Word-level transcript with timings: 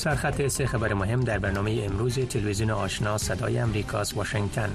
سرخط 0.00 0.48
سه 0.48 0.66
خبر 0.66 0.94
مهم 0.94 1.20
در 1.20 1.38
برنامه 1.38 1.82
امروز 1.90 2.18
تلویزیون 2.18 2.70
آشنا 2.70 3.18
صدای 3.18 3.58
امریکاست 3.58 4.16
واشنگتن. 4.16 4.70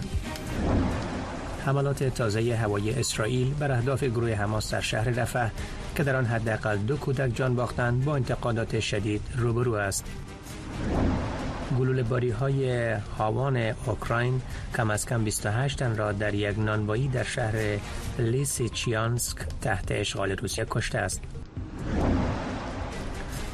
حملات 1.66 2.04
تازه 2.04 2.56
هوایی 2.56 2.92
اسرائیل 2.92 3.54
بر 3.54 3.72
اهداف 3.72 4.04
گروه 4.04 4.34
حماس 4.34 4.74
در 4.74 4.82
شهر 4.82 5.10
رفح 5.10 5.50
که 5.96 6.04
در 6.04 6.16
آن 6.16 6.26
حداقل 6.26 6.78
دو 6.78 6.98
کودک 6.98 7.36
جان 7.36 7.56
باختند 7.56 8.06
با 8.06 8.16
انتقادات 8.16 8.80
شدید 8.80 9.22
روبرو 9.38 9.74
است. 9.74 10.06
گلوله 11.80 12.04
باری 12.04 12.30
های 12.30 12.92
هاوان 13.18 13.58
اوکراین 13.58 14.42
کم 14.78 14.90
از 14.90 15.06
کم 15.06 15.24
28 15.24 15.80
تن 15.80 15.96
را 15.96 16.12
در 16.12 16.34
یک 16.34 16.60
نانوایی 16.60 17.08
در 17.08 17.24
شهر 17.24 17.80
لیسیچیانسک 18.20 19.38
تحت 19.62 19.92
اشغال 19.92 20.32
روسیه 20.32 20.66
کشته 20.70 20.98
است. 20.98 21.22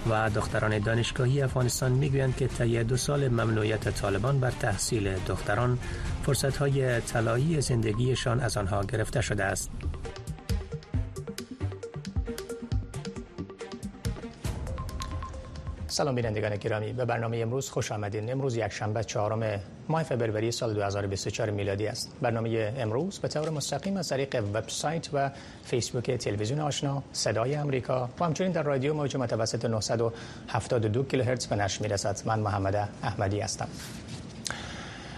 و 0.09 0.29
دختران 0.29 0.79
دانشگاهی 0.79 1.41
افغانستان 1.41 1.91
می‌گویند 1.91 2.35
که 2.37 2.47
طی 2.47 2.83
دو 2.83 2.97
سال 2.97 3.27
ممنوعیت 3.27 3.89
طالبان 3.89 4.39
بر 4.39 4.51
تحصیل 4.51 5.13
دختران 5.27 5.79
فرصتهای 6.23 7.01
طلایی 7.01 7.61
زندگیشان 7.61 8.39
از 8.39 8.57
آنها 8.57 8.83
گرفته 8.83 9.21
شده 9.21 9.43
است. 9.43 9.69
سلام 16.01 16.15
بینندگان 16.15 16.55
گرامی. 16.55 16.93
به 16.93 17.05
برنامه 17.05 17.37
امروز 17.37 17.69
خوش 17.69 17.91
آمدین. 17.91 18.31
امروز 18.31 18.55
یک 18.55 18.67
شنبه 18.67 19.03
چهارم 19.03 19.59
ماه 19.89 20.03
فوریه 20.03 20.51
سال 20.51 20.73
2024 20.73 21.49
میلادی 21.49 21.87
است. 21.87 22.11
برنامه 22.21 22.73
امروز 22.77 23.19
به 23.19 23.27
طور 23.27 23.49
مستقیم 23.49 23.97
از 23.97 24.09
طریق 24.09 24.43
وبسایت 24.53 25.09
و 25.13 25.31
فیسبوک 25.63 26.11
تلویزیون 26.11 26.59
آشنا 26.59 27.03
صدای 27.13 27.55
امریکا 27.55 28.09
و 28.19 28.25
همچنین 28.25 28.51
در 28.51 28.63
رادیو 28.63 28.93
موج 28.93 29.17
متوسط 29.17 29.65
972 29.65 31.03
کیلوهرتز 31.03 31.47
به 31.47 31.55
نشر 31.55 31.81
می‌رسد. 31.81 32.19
من 32.25 32.39
محمد 32.39 32.89
احمدی 33.03 33.39
هستم. 33.39 33.67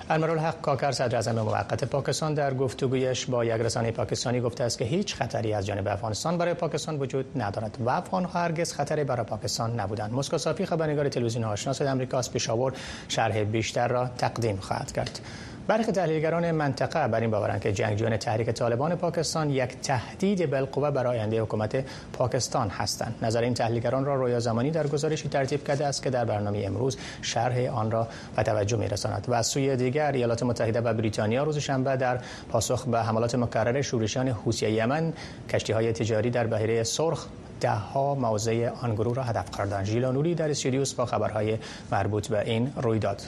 حق 0.09 0.61
کاکر 0.61 0.91
صدر 0.91 1.15
اعظم 1.15 1.41
موقت 1.41 1.83
پاکستان 1.83 2.33
در 2.33 2.53
گفتگویش 2.53 3.25
با 3.25 3.45
یک 3.45 3.51
رسانه 3.51 3.91
پاکستانی 3.91 4.41
گفته 4.41 4.63
است 4.63 4.77
که 4.77 4.85
هیچ 4.85 5.15
خطری 5.15 5.53
از 5.53 5.65
جانب 5.65 5.87
افغانستان 5.87 6.37
برای 6.37 6.53
پاکستان 6.53 6.97
وجود 6.97 7.41
ندارد 7.41 7.77
و 7.79 7.89
افغان 7.89 8.25
هرگز 8.25 8.73
خطری 8.73 9.03
برای 9.03 9.25
پاکستان 9.25 9.79
نبودند. 9.79 10.13
مسکو 10.13 10.37
صافی 10.37 10.65
خبرنگار 10.65 11.09
تلویزیون 11.09 11.43
آشنا 11.43 11.73
صدای 11.73 11.91
آمریکا 11.91 12.17
از 12.17 12.31
پیشاور 12.31 12.73
شرح 13.07 13.43
بیشتر 13.43 13.87
را 13.87 14.07
تقدیم 14.17 14.57
خواهد 14.57 14.91
کرد. 14.91 15.19
برخی 15.67 15.91
تحلیلگران 15.91 16.51
منطقه 16.51 17.07
بر 17.07 17.19
این 17.19 17.31
باورند 17.31 17.61
که 17.61 17.71
جنگجویان 17.71 18.17
تحریک 18.17 18.49
طالبان 18.49 18.95
پاکستان 18.95 19.49
یک 19.49 19.81
تهدید 19.81 20.49
بالقوه 20.51 20.91
برای 20.91 21.19
آینده 21.19 21.41
حکومت 21.41 21.85
پاکستان 22.13 22.69
هستند. 22.69 23.15
نظر 23.21 23.41
این 23.41 23.53
تحلیلگران 23.53 24.05
را 24.05 24.15
رویا 24.15 24.39
زمانی 24.39 24.71
در 24.71 24.87
گزارشی 24.87 25.29
ترتیب 25.29 25.67
کرده 25.67 25.85
است 25.85 26.03
که 26.03 26.09
در 26.09 26.25
برنامه 26.25 26.63
امروز 26.65 26.97
شرح 27.21 27.73
آن 27.73 27.91
را 27.91 28.07
به 28.35 28.43
توجه 28.43 28.77
میرساند 28.77 29.25
و 29.27 29.33
از 29.33 29.47
سوی 29.47 29.75
دیگر 29.75 30.11
ایالات 30.11 30.43
متحده 30.43 30.81
و 30.81 30.93
بریتانیا 30.93 31.43
روز 31.43 31.57
شنبه 31.57 31.95
در 31.95 32.19
پاسخ 32.49 32.85
به 32.85 32.99
حملات 32.99 33.35
مکرر 33.35 33.81
شورشیان 33.81 34.27
حوثی 34.27 34.69
یمن 34.69 35.13
کشتی 35.49 35.73
های 35.73 35.93
تجاری 35.93 36.29
در 36.29 36.47
بحیره 36.47 36.83
سرخ 36.83 37.27
ده 37.61 37.71
ها 37.71 38.15
موضع 38.15 38.69
آن 38.81 38.95
گروه 38.95 39.15
را 39.15 39.23
هدف 39.23 39.57
کردند 39.57 39.85
ژیلا 39.85 40.11
در 40.11 40.49
استودیوس 40.49 40.93
با 40.93 41.05
خبرهای 41.05 41.57
مربوط 41.91 42.27
به 42.27 42.41
این 42.45 42.73
رویداد. 42.81 43.21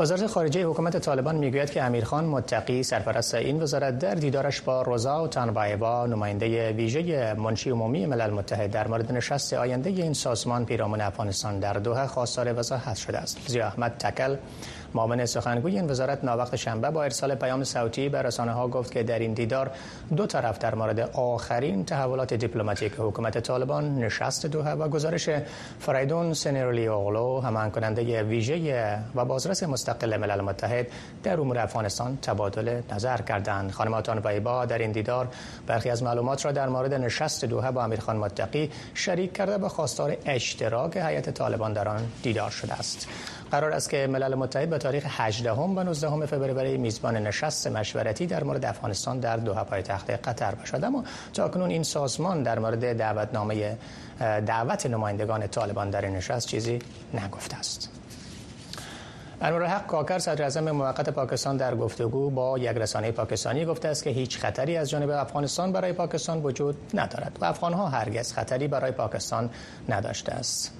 وزارت 0.00 0.26
خارجه 0.26 0.64
حکومت 0.64 0.96
طالبان 0.96 1.36
می‌گوید 1.36 1.70
که 1.70 1.82
امیرخان 1.82 2.24
متقی 2.24 2.82
سرپرست 2.82 3.34
این 3.34 3.62
وزارت 3.62 3.98
در 3.98 4.14
دیدارش 4.14 4.60
با 4.60 4.82
روزا 4.82 5.24
و 5.24 5.28
تنبایبا 5.28 6.06
نماینده 6.06 6.72
ویژه 6.72 7.34
منشی 7.34 7.70
عمومی 7.70 8.06
ملل 8.06 8.30
متحد 8.30 8.70
در 8.70 8.88
مورد 8.88 9.12
نشست 9.12 9.52
آینده 9.52 9.90
این 9.90 10.12
سازمان 10.12 10.64
پیرامون 10.64 11.00
افغانستان 11.00 11.60
در 11.60 11.72
دوحه 11.72 12.06
خواستار 12.06 12.58
وضاحت 12.58 12.96
شده 12.96 13.18
است. 13.18 13.38
زیا 13.46 13.66
احمد 13.66 13.96
تکل 13.98 14.36
معاون 14.94 15.26
سخنگوی 15.26 15.76
این 15.76 15.90
وزارت 15.90 16.24
ناوقت 16.24 16.56
شنبه 16.56 16.90
با 16.90 17.02
ارسال 17.02 17.34
پیام 17.34 17.64
صوتی 17.64 18.08
به 18.08 18.22
رسانه 18.22 18.52
ها 18.52 18.68
گفت 18.68 18.92
که 18.92 19.02
در 19.02 19.18
این 19.18 19.32
دیدار 19.32 19.70
دو 20.16 20.26
طرف 20.26 20.58
در 20.58 20.74
مورد 20.74 21.00
آخرین 21.00 21.84
تحولات 21.84 22.34
دیپلماتیک 22.34 22.92
حکومت 22.98 23.38
طالبان 23.38 23.98
نشست 23.98 24.46
دوحه 24.46 24.72
و 24.72 24.88
گزارش 24.88 25.28
فریدون 25.78 26.34
سنرلی 26.34 26.86
اوغلو 26.86 27.40
همان 27.40 27.70
کننده 27.70 28.22
ویژه 28.22 28.98
و 29.14 29.24
بازرس 29.24 29.62
مستقل 29.62 30.16
ملل 30.16 30.40
متحد 30.40 30.86
در 31.22 31.40
امور 31.40 31.58
افغانستان 31.58 32.18
تبادل 32.22 32.80
نظر 32.92 33.16
کردند. 33.16 33.72
خانم 33.72 33.94
آتان 33.94 34.22
ویبا 34.24 34.66
در 34.66 34.78
این 34.78 34.92
دیدار 34.92 35.28
برخی 35.66 35.90
از 35.90 36.02
معلومات 36.02 36.44
را 36.44 36.52
در 36.52 36.68
مورد 36.68 36.94
نشست 36.94 37.44
دوحه 37.44 37.70
با 37.70 37.84
امیرخان 37.84 38.16
متقی 38.16 38.70
شریک 38.94 39.32
کرده 39.32 39.58
و 39.58 39.68
خواستار 39.68 40.16
اشتراک 40.26 40.96
هیئت 40.96 41.30
طالبان 41.30 41.72
در 41.72 41.88
آن 41.88 42.06
دیدار 42.22 42.50
شده 42.50 42.74
است. 42.74 43.08
قرار 43.50 43.72
است 43.72 43.90
که 43.90 44.06
ملل 44.06 44.34
متحد 44.34 44.70
به 44.70 44.78
تاریخ 44.78 45.04
18 45.08 45.52
و 45.52 45.82
19 45.82 46.26
فوریه 46.26 46.76
میزبان 46.76 47.16
نشست 47.16 47.66
مشورتی 47.66 48.26
در 48.26 48.44
مورد 48.44 48.64
افغانستان 48.64 49.20
در 49.20 49.36
دوحه 49.36 49.64
پایتخت 49.64 50.10
قطر 50.10 50.54
باشد. 50.54 50.84
اما 50.84 51.04
تاکنون 51.34 51.70
این 51.70 51.82
سازمان 51.82 52.42
در 52.42 52.58
مورد 52.58 52.96
دعوتنامه 52.96 53.78
دعوت 54.20 54.86
نمایندگان 54.86 55.46
طالبان 55.46 55.90
در 55.90 56.06
نشست 56.06 56.48
چیزی 56.48 56.78
نگفته 57.14 57.56
است. 57.56 57.90
حق 59.42 59.86
کاکر 59.86 60.18
صدر 60.18 60.42
اعظم 60.42 60.70
موقت 60.70 61.10
پاکستان 61.10 61.56
در 61.56 61.74
گفتگو 61.74 62.30
با 62.30 62.58
یک 62.58 62.76
رسانه 62.76 63.10
پاکستانی 63.10 63.64
گفته 63.64 63.88
است 63.88 64.04
که 64.04 64.10
هیچ 64.10 64.38
خطری 64.38 64.76
از 64.76 64.90
جانب 64.90 65.10
افغانستان 65.10 65.72
برای 65.72 65.92
پاکستان 65.92 66.42
وجود 66.42 66.76
ندارد 66.94 67.38
و 67.40 67.44
افغان 67.44 67.72
ها 67.72 67.88
هرگز 67.88 68.32
خطری 68.32 68.68
برای 68.68 68.90
پاکستان 68.92 69.50
نداشته 69.88 70.32
است. 70.32 70.72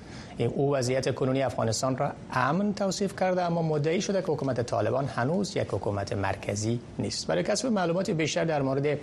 او 0.44 0.76
وضعیت 0.76 1.14
کنونی 1.14 1.42
افغانستان 1.42 1.96
را 1.96 2.12
امن 2.32 2.74
توصیف 2.74 3.20
کرده 3.20 3.42
اما 3.42 3.62
مدعی 3.62 4.00
شده 4.00 4.22
که 4.22 4.32
حکومت 4.32 4.60
طالبان 4.60 5.04
هنوز 5.04 5.56
یک 5.56 5.68
حکومت 5.70 6.12
مرکزی 6.12 6.80
نیست. 6.98 7.26
برای 7.26 7.42
کسب 7.42 7.66
معلومات 7.66 8.10
بیشتر 8.10 8.44
در 8.44 8.62
مورد 8.62 8.98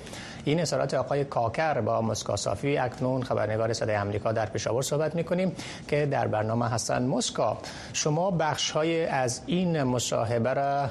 این 0.45 0.59
اظهارات 0.59 0.93
آقای 0.93 1.25
کاکر 1.25 1.81
با 1.81 2.01
مسکا 2.01 2.35
صافی 2.35 2.77
اکنون 2.77 3.23
خبرنگار 3.23 3.73
صدای 3.73 3.95
آمریکا 3.95 4.31
در 4.31 4.45
پشاور 4.45 4.81
صحبت 4.81 5.15
می‌کنیم 5.15 5.51
که 5.87 6.05
در 6.05 6.27
برنامه 6.27 6.69
هستن 6.69 7.05
مسکا 7.05 7.57
شما 7.93 8.31
بخش 8.31 8.71
های 8.71 9.05
از 9.05 9.41
این 9.45 9.83
مصاحبه 9.83 10.53
را 10.53 10.89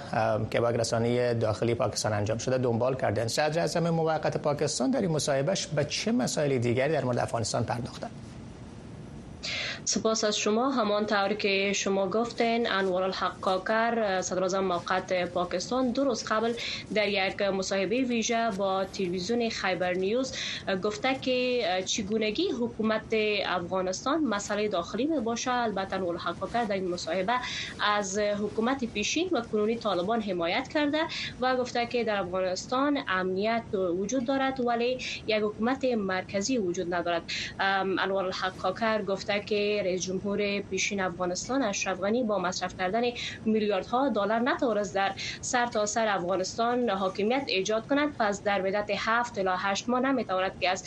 که 0.51 0.61
با 0.61 0.71
رسانه 0.71 1.35
داخلی 1.35 1.75
پاکستان 1.75 2.13
انجام 2.13 2.39
شده 2.39 2.59
دنبال 2.59 2.97
کردن 2.97 3.27
صدر 3.27 3.61
اعظم 3.61 3.91
موقت 3.91 4.37
پاکستان 4.37 4.91
در 4.91 5.01
این 5.01 5.11
مصاحبهش 5.11 5.67
به 5.67 5.85
چه 5.85 6.13
مسائل 6.13 6.59
دیگری 6.59 6.93
در 6.93 7.05
مورد 7.05 7.19
افغانستان 7.19 7.65
پرداختند؟ 7.65 8.11
سپاس 9.87 10.25
از 10.25 10.37
شما. 10.39 10.71
همان 10.71 11.07
طوری 11.07 11.37
که 11.37 11.73
شما 11.73 12.11
گفتین 12.11 12.71
انوار 12.71 13.03
الحق 13.03 13.41
کاکر 13.41 14.21
صدر 14.21 14.61
موقت 14.61 15.25
پاکستان 15.33 15.93
دو 15.93 16.05
روز 16.05 16.25
قبل 16.29 16.55
در 16.95 17.09
یک 17.09 17.43
مصاحبه 17.43 18.03
ویژه 18.03 18.51
با 18.51 18.85
تلویزیون 18.85 19.49
خیبر 19.51 19.93
نیوز 19.93 20.33
گفته 20.83 21.15
که 21.23 21.63
چگونگی 21.89 22.49
حکومت 22.61 23.05
افغانستان 23.47 24.21
مسئله 24.25 24.69
داخلی 24.69 25.07
می 25.07 25.21
باشه 25.21 25.51
البته 25.51 25.97
انوار 25.97 26.13
الحق 26.15 26.39
کاکر 26.39 26.65
در 26.65 26.75
این 26.75 26.89
مصاحبه 26.89 27.33
از 27.81 28.19
حکومت 28.19 28.85
پیشین 28.85 29.31
و 29.33 29.43
کنونی 29.51 29.79
طالبان 29.79 30.21
حمایت 30.23 30.69
کرده 30.69 30.99
و 31.41 31.57
گفته 31.57 31.87
که 31.87 32.05
در 32.05 32.17
افغانستان 32.21 32.99
امنیت 33.09 33.65
وجود 33.99 34.27
دارد 34.27 34.61
ولی 34.61 34.99
یک 35.27 35.43
حکومت 35.43 35.85
مرکزی 35.85 36.59
وجود 36.59 36.95
ندارد. 36.95 37.25
انوار 37.59 38.25
الحق 38.25 38.57
کاکر 38.57 39.03
گفته 39.03 39.45
که 39.49 39.74
رئیس 39.83 40.03
جمهور 40.03 40.61
پیشین 40.61 41.01
افغانستان 41.01 41.63
اشرف 41.63 41.99
غنی 42.01 42.25
با 42.25 42.39
مصرف 42.39 42.75
کردن 42.79 43.03
میلیاردها 43.45 44.09
دلار 44.09 44.39
نتوانست 44.41 44.95
در 44.95 45.15
سر 45.43 45.67
تا 45.67 45.87
سر 45.87 46.07
افغانستان 46.09 46.91
حاکمیت 46.91 47.45
ایجاد 47.49 47.87
کند. 47.87 48.15
پس 48.21 48.43
در 48.43 48.63
مدت 48.63 48.91
7 48.99 49.39
الی 49.39 49.49
8 49.59 49.89
ماه 49.89 50.01
نمی‌تواند 50.01 50.53
که 50.61 50.69
از 50.71 50.83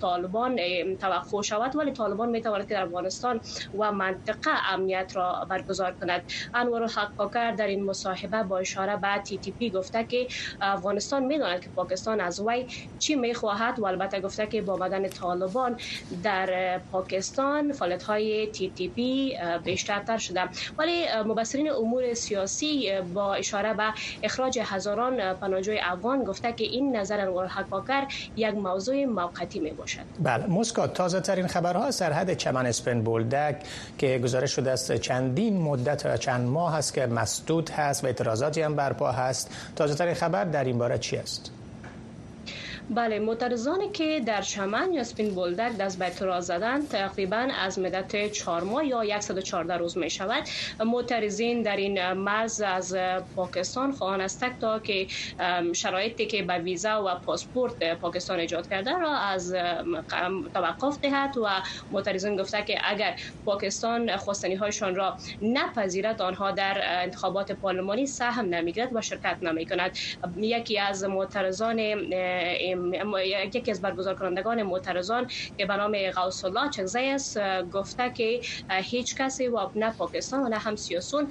طالبان 0.00 0.56
توقع 1.00 1.42
شود 1.42 1.76
ولی 1.76 1.92
طالبان 1.92 2.28
می‌تواند 2.28 2.68
که 2.68 2.74
در 2.74 2.82
افغانستان 2.82 3.40
و 3.78 3.92
منطقه 3.92 4.50
امنیت 4.68 5.12
را 5.14 5.46
برگزار 5.50 5.92
کند. 6.00 6.24
انور 6.54 6.82
الحق 6.82 7.14
کاکر 7.16 7.50
در 7.52 7.66
این 7.66 7.84
مصاحبه 7.84 8.42
با 8.42 8.58
اشاره 8.58 8.96
به 8.96 9.18
تی 9.26 9.38
تی 9.38 9.52
پی 9.52 9.70
گفته 9.70 10.04
که 10.04 10.26
افغانستان 10.60 11.24
می‌داند 11.24 11.60
که 11.60 11.70
پاکستان 11.70 12.20
از 12.20 12.40
وی 12.40 12.66
چی 12.98 13.14
می‌خواهد 13.14 13.78
و 13.78 13.86
البته 13.86 14.20
گفته 14.20 14.46
که 14.46 14.62
با 14.62 14.76
بدن 14.76 15.08
طالبان 15.08 15.76
در 16.22 16.78
پاکستان 16.78 17.72
فعالیت 17.72 18.02
های 18.06 18.46
تی 18.46 18.70
تی 18.70 18.88
پی 18.88 19.38
بیشترتر 19.64 20.18
شده 20.18 20.40
ولی 20.78 21.04
مبصرین 21.26 21.70
امور 21.70 22.14
سیاسی 22.14 22.90
با 23.14 23.34
اشاره 23.34 23.74
به 23.74 23.92
اخراج 24.22 24.58
هزاران 24.62 25.34
پناهجوی 25.34 25.78
افغان 25.82 26.24
گفته 26.24 26.52
که 26.52 26.64
این 26.64 26.96
نظر 26.96 27.20
انوار 27.20 27.46
حقاکر 27.46 28.06
یک 28.36 28.54
موضوع 28.54 29.04
موقتی 29.04 29.60
می 29.60 29.70
باشد. 29.70 30.00
بله 30.22 30.46
مسکو 30.46 30.86
تازه 30.86 31.20
ترین 31.20 31.46
خبرها 31.46 31.90
سرحد 31.90 32.34
چمن 32.34 32.66
اسپن 32.66 33.00
بولدک 33.00 33.56
که 33.98 34.18
گزارش 34.18 34.52
شده 34.52 34.70
است 34.70 34.92
چندین 34.92 35.62
مدت 35.62 36.16
چند 36.16 36.48
ماه 36.48 36.74
است 36.74 36.94
که 36.94 37.06
مسدود 37.06 37.70
هست 37.70 38.04
و 38.04 38.06
اعتراضاتی 38.06 38.62
هم 38.62 38.76
برپا 38.76 39.12
هست. 39.12 39.50
تازه 39.76 39.94
ترین 39.94 40.14
خبر 40.14 40.44
در 40.44 40.64
این 40.64 40.78
باره 40.78 40.98
چی 40.98 41.16
است؟ 41.16 41.50
بله 42.88 43.18
معترضانی 43.18 43.90
که 43.90 44.20
در 44.26 44.42
چمن 44.42 44.92
یا 44.92 45.02
سپین 45.04 45.34
بولدک 45.34 45.76
دست 45.76 45.98
به 45.98 46.04
اعتراض 46.04 46.46
زدن 46.46 46.86
تقریبا 46.86 47.48
از 47.58 47.78
مدت 47.78 48.32
4 48.32 48.62
ماه 48.64 48.86
یا 48.86 49.20
114 49.20 49.76
روز 49.76 49.98
می 49.98 50.10
شود. 50.10 50.44
معترضین 50.80 51.62
در 51.62 51.76
این 51.76 52.12
مرز 52.12 52.60
از 52.60 52.96
پاکستان 53.34 53.92
خواهان 53.92 54.20
است 54.20 54.44
تا 54.60 54.78
که 54.78 55.06
شرایطی 55.74 56.26
که 56.26 56.42
به 56.42 56.58
ویزا 56.58 57.04
و 57.06 57.14
پاسپورت 57.24 57.72
پاکستان 58.00 58.38
ایجاد 58.40 58.66
کرده 58.68 58.92
را 58.98 59.16
از 59.18 59.52
توقف 60.54 60.98
دهد 61.02 61.36
و 61.38 61.62
معترضین 61.90 62.36
گفته 62.36 62.62
که 62.62 62.78
اگر 62.84 63.14
پاکستان 63.44 64.16
خواستنی 64.16 64.54
هایشان 64.54 64.94
را 64.94 65.16
نپذیرد 65.40 66.22
آنها 66.22 66.50
در 66.50 66.80
انتخابات 67.02 67.52
پارلمانی 67.52 68.06
سهم 68.06 68.44
نمی‌گیرد 68.46 68.88
و 68.94 69.00
شرکت 69.00 69.38
نمی 69.42 69.66
کند 69.66 69.92
یکی 70.36 70.78
از 70.78 71.04
معترضان 71.04 71.80
یکی 73.54 73.70
از 73.70 73.80
برگزار 73.80 74.14
کنندگان 74.14 74.62
معترضان 74.62 75.26
که 75.58 75.66
به 75.66 75.76
نام 75.76 76.10
غوث 76.10 76.44
الله 76.44 76.70
چگزیس 76.70 77.36
گفته 77.72 78.10
که 78.10 78.40
هیچ 78.70 79.16
کسی 79.16 79.48
و 79.48 79.68
نه 79.74 79.92
پاکستان 79.92 80.40
و 80.40 80.48
نه 80.48 80.58
هم 80.58 80.76
سیاسون 80.76 81.28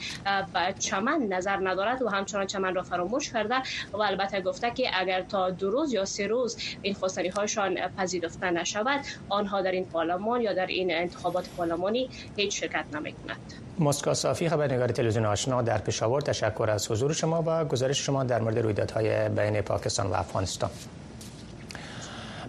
به 0.53 0.73
چمن 0.79 1.21
نظر 1.21 1.57
ندارد 1.69 2.01
و 2.01 2.09
همچنان 2.09 2.45
چمن 2.45 2.75
را 2.75 2.83
فراموش 2.83 3.31
کرده 3.31 3.55
و 3.93 4.01
البته 4.01 4.41
گفته 4.41 4.71
که 4.71 4.89
اگر 4.93 5.21
تا 5.21 5.49
دو 5.49 5.69
روز 5.69 5.93
یا 5.93 6.05
سه 6.05 6.27
روز 6.27 6.57
این 6.81 6.93
خواستنی 6.93 7.27
هایشان 7.27 7.75
پذیرفته 7.97 8.51
نشود 8.51 8.99
آنها 9.29 9.61
در 9.61 9.71
این 9.71 9.85
پارلمان 9.85 10.41
یا 10.41 10.53
در 10.53 10.65
این 10.65 10.93
انتخابات 10.93 11.49
پارلمانی 11.49 12.09
هیچ 12.35 12.59
شرکت 12.59 12.85
نمی 12.93 13.13
کند 13.13 13.53
مسکا 13.79 14.13
صافی 14.13 14.49
خبرنگار 14.49 14.87
تلویزیون 14.87 15.25
آشنا 15.25 15.61
در 15.61 15.77
پشاور 15.77 16.21
تشکر 16.21 16.69
از 16.69 16.91
حضور 16.91 17.13
شما 17.13 17.43
و 17.47 17.65
گزارش 17.65 18.05
شما 18.05 18.23
در 18.23 18.41
مورد 18.41 18.59
رویدادهای 18.59 19.29
بین 19.29 19.61
پاکستان 19.61 20.07
و 20.07 20.13
افغانستان. 20.13 20.69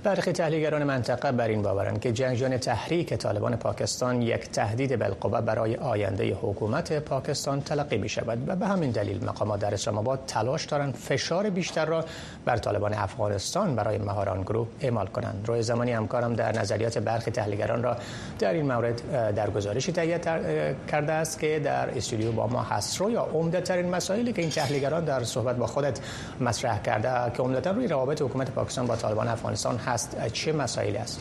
برخی 0.06 0.32
تحلیلگران 0.32 0.84
منطقه 0.84 1.32
بر 1.32 1.48
این 1.48 1.62
باورند 1.62 2.00
که 2.00 2.12
جنگجویان 2.12 2.58
تحریک 2.58 3.14
طالبان 3.14 3.56
پاکستان 3.56 4.22
یک 4.22 4.50
تهدید 4.50 4.98
بالقوه 4.98 5.40
برای 5.40 5.76
آینده 5.76 6.34
حکومت 6.34 6.92
پاکستان 6.92 7.60
تلقی 7.60 7.96
می 7.96 8.08
شود 8.08 8.48
و 8.48 8.56
به 8.56 8.66
همین 8.66 8.90
دلیل 8.90 9.24
مقامات 9.24 9.60
در 9.60 9.74
اسلام 9.74 9.98
آباد 9.98 10.20
تلاش 10.26 10.64
دارند 10.64 10.94
فشار 10.94 11.50
بیشتر 11.50 11.84
را 11.84 12.04
بر 12.44 12.56
طالبان 12.56 12.94
افغانستان 12.94 13.74
برای 13.74 13.98
مهاران 13.98 14.42
گروه 14.42 14.66
اعمال 14.80 15.06
کنند. 15.06 15.44
روی 15.46 15.62
زمانی 15.62 15.92
همکارم 15.92 16.34
در 16.34 16.58
نظریات 16.58 16.98
برخی 16.98 17.30
تحلیلگران 17.30 17.82
را 17.82 17.96
در 18.38 18.52
این 18.52 18.72
مورد 18.72 19.02
در 19.34 19.50
گزارشی 19.50 19.92
تهیه 19.92 20.20
کرده 20.88 21.12
است 21.12 21.38
که 21.40 21.60
در 21.64 21.90
استودیو 21.90 22.32
با 22.32 22.46
ما 22.46 22.62
هست. 22.62 23.00
رو 23.00 23.10
یا 23.10 23.22
عمده 23.22 23.60
ترین 23.60 23.90
مسائلی 23.90 24.32
که 24.32 24.42
این 24.42 24.50
تحلیلگران 24.50 25.04
در 25.04 25.24
صحبت 25.24 25.56
با 25.56 25.66
خودت 25.66 26.00
مطرح 26.40 26.82
کرده 26.82 27.36
که 27.36 27.42
عمدتا 27.42 27.70
روی 27.70 27.88
روابط 27.88 28.22
حکومت 28.22 28.50
پاکستان 28.50 28.86
با 28.86 28.96
طالبان 28.96 29.28
افغانستان 29.28 29.76
هست. 29.76 29.95
چه 30.32 30.52
مسائلی 30.52 30.96
است 30.96 31.20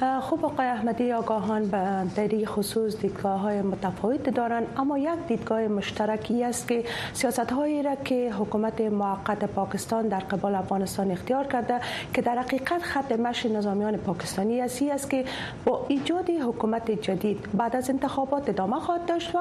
خوب 0.00 0.44
آقای 0.44 0.66
احمدی 0.66 1.12
آگاهان 1.12 1.66
به 1.68 2.06
دری 2.16 2.46
خصوص 2.46 2.96
دیدگاه 2.96 3.40
های 3.40 3.62
متفاوت 3.62 4.30
دارند 4.30 4.66
اما 4.76 4.98
یک 4.98 5.26
دیدگاه 5.28 5.68
مشترکی 5.68 6.44
است 6.44 6.68
که 6.68 6.84
سیاست 7.12 7.52
هایی 7.52 7.82
را 7.82 7.94
که 7.94 8.32
حکومت 8.32 8.80
موقت 8.80 9.44
پاکستان 9.44 10.08
در 10.08 10.18
قبال 10.18 10.54
افغانستان 10.54 11.10
اختیار 11.10 11.46
کرده 11.46 11.80
که 12.14 12.22
در 12.22 12.38
حقیقت 12.38 12.82
خط 12.82 13.12
مشی 13.12 13.48
نظامیان 13.48 13.96
پاکستانی 13.96 14.60
اسی 14.60 14.90
است 14.90 15.10
که 15.10 15.24
با 15.64 15.86
ایجاد 15.88 16.30
حکومت 16.30 16.90
جدید 16.90 17.48
بعد 17.54 17.76
از 17.76 17.90
انتخابات 17.90 18.48
ادامه 18.48 18.80
خواهد 18.80 19.06
داشت 19.06 19.34
و 19.34 19.38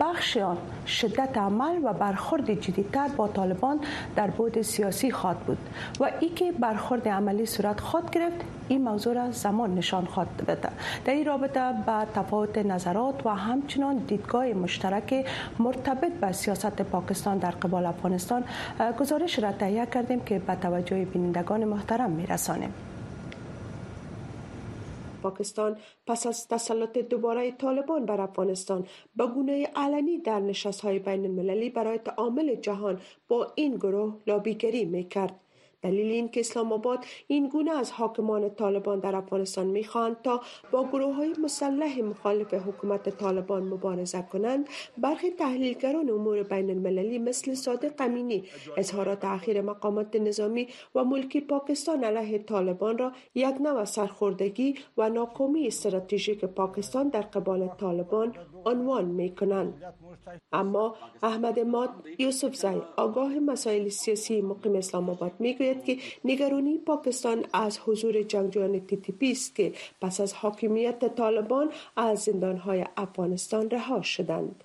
بخش 0.00 0.36
آن 0.36 0.56
شدت 0.86 1.38
عمل 1.38 1.84
و 1.84 1.92
برخورد 1.92 2.60
جدیدتر 2.60 3.08
با 3.08 3.28
طالبان 3.28 3.80
در 4.16 4.26
بود 4.26 4.62
سیاسی 4.62 5.10
خواهد 5.10 5.38
بود 5.38 5.58
و 6.00 6.10
ای 6.20 6.28
که 6.28 6.52
برخورد 6.52 7.08
عملی 7.08 7.46
صورت 7.46 7.80
خواهد 7.80 8.10
گرفت 8.10 8.57
این 8.68 8.82
موضوع 8.82 9.14
را 9.14 9.30
زمان 9.30 9.74
نشان 9.74 10.04
خواهد 10.04 10.36
بده 10.36 10.70
در 11.04 11.12
این 11.12 11.24
رابطه 11.24 11.72
با 11.86 12.04
تفاوت 12.14 12.58
نظرات 12.58 13.26
و 13.26 13.28
همچنان 13.28 13.96
دیدگاه 13.96 14.46
مشترک 14.46 15.26
مرتبط 15.58 16.12
به 16.12 16.32
سیاست 16.32 16.82
پاکستان 16.82 17.38
در 17.38 17.50
قبال 17.50 17.86
افغانستان 17.86 18.44
گزارش 19.00 19.38
را 19.38 19.52
تهیه 19.52 19.86
کردیم 19.86 20.20
که 20.20 20.38
به 20.38 20.54
توجه 20.54 21.04
بینندگان 21.04 21.64
محترم 21.64 22.10
میرسانیم 22.10 22.74
پاکستان 25.22 25.76
پس 26.06 26.26
از 26.26 26.48
تسلط 26.48 26.98
دوباره 26.98 27.50
طالبان 27.50 28.06
بر 28.06 28.20
افغانستان 28.20 28.86
به 29.16 29.26
گونه 29.26 29.66
علنی 29.76 30.18
در 30.18 30.40
نشست 30.40 30.80
های 30.80 30.98
بین 30.98 31.24
المللی 31.24 31.70
برای 31.70 31.98
تعامل 31.98 32.54
جهان 32.54 33.00
با 33.28 33.52
این 33.54 33.76
گروه 33.76 34.14
لابیگری 34.26 34.84
می 34.84 35.04
کرد. 35.04 35.40
دلیل 35.82 36.12
این 36.12 36.28
که 36.28 36.40
اسلام 36.40 36.72
آباد 36.72 37.04
این 37.26 37.48
گونه 37.48 37.70
از 37.70 37.92
حاکمان 37.92 38.54
طالبان 38.54 39.00
در 39.00 39.16
افغانستان 39.16 39.66
می‌خواهند 39.66 40.22
تا 40.22 40.40
با 40.72 40.84
گروه 40.84 41.14
های 41.14 41.34
مسلح 41.42 42.00
مخالف 42.00 42.54
حکومت 42.54 43.08
طالبان 43.08 43.62
مبارزه 43.62 44.22
کنند 44.32 44.68
برخی 44.98 45.30
تحلیلگران 45.30 46.10
امور 46.10 46.42
بین 46.42 46.70
المللی 46.70 47.18
مثل 47.18 47.54
صادق 47.54 47.92
امینی 47.98 48.44
اظهارات 48.76 49.24
اخیر 49.24 49.60
مقامات 49.60 50.16
نظامی 50.16 50.68
و 50.94 51.04
ملکی 51.04 51.40
پاکستان 51.40 52.04
علیه 52.04 52.38
طالبان 52.38 52.98
را 52.98 53.12
یک 53.34 53.60
نوع 53.60 53.84
سرخوردگی 53.84 54.74
و 54.96 55.08
ناکامی 55.08 55.66
استراتژیک 55.66 56.44
پاکستان 56.44 57.08
در 57.08 57.20
قبال 57.20 57.68
طالبان 57.68 58.34
عنوان 58.64 59.04
می 59.04 59.34
کنند. 59.34 59.82
اما 60.52 60.96
احمد 61.22 61.60
ماد 61.60 61.90
یوسف 62.18 62.54
زای 62.54 62.80
آگاه 62.96 63.38
مسائل 63.38 63.88
سیاسی 63.88 64.40
مقیم 64.40 64.74
اسلام 64.76 65.10
آباد 65.10 65.32
می 65.38 65.54
که 65.84 65.98
نگرانی 66.24 66.78
پاکستان 66.78 67.44
از 67.52 67.78
حضور 67.78 68.22
جنگجویان 68.22 68.80
تی 68.80 69.30
است 69.30 69.54
که 69.54 69.72
پس 70.00 70.20
از 70.20 70.34
حاکمیت 70.34 71.14
طالبان 71.14 71.70
از 71.96 72.18
زندانهای 72.18 72.84
افغانستان 72.96 73.70
رها 73.70 74.02
شدند. 74.02 74.64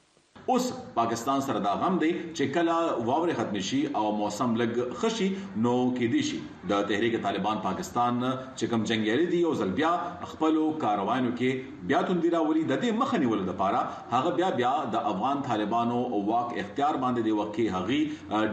اوس 0.51 0.71
پاکستان 0.93 1.41
سره 1.41 1.59
دا 1.65 1.73
غم 1.81 1.97
دی 1.99 2.07
چې 2.13 2.47
کله 2.55 2.73
واورې 3.09 3.35
ختم 3.35 3.59
شي 3.67 3.77
او 3.99 4.01
موسم 4.15 4.55
لګ 4.61 4.97
خشي 5.03 5.27
نو 5.65 5.75
کې 5.97 6.09
دي 6.15 6.23
شي. 6.29 6.39
د 6.71 6.83
تحریک 6.89 7.15
طالبان 7.27 7.61
پاکستان 7.67 8.19
چې 8.25 8.73
کوم 8.73 8.83
جنگیالي 8.91 9.29
دي 9.35 9.39
او 9.51 9.53
ځل 9.61 9.71
بیا 9.79 9.93
خپل 10.33 10.59
کاروانو 10.83 11.31
کې 11.37 11.87
بیا 11.93 12.03
توندی 12.11 12.33
راولي. 12.35 12.65
د 12.73 12.83
دې 12.83 12.99
مخ 12.99 13.15
نیول 13.23 13.45
د 13.53 13.57
پاره 13.63 13.81
هغه 14.11 14.35
بیا 14.41 14.51
بیا 14.59 14.75
د 14.97 15.09
افغان 15.13 15.47
طالبانو 15.49 16.03
واک 16.13 16.53
اختیار 16.65 17.01
باندې 17.03 17.21
دی 17.29 17.39
وکي 17.41 17.71
هغي 17.79 18.03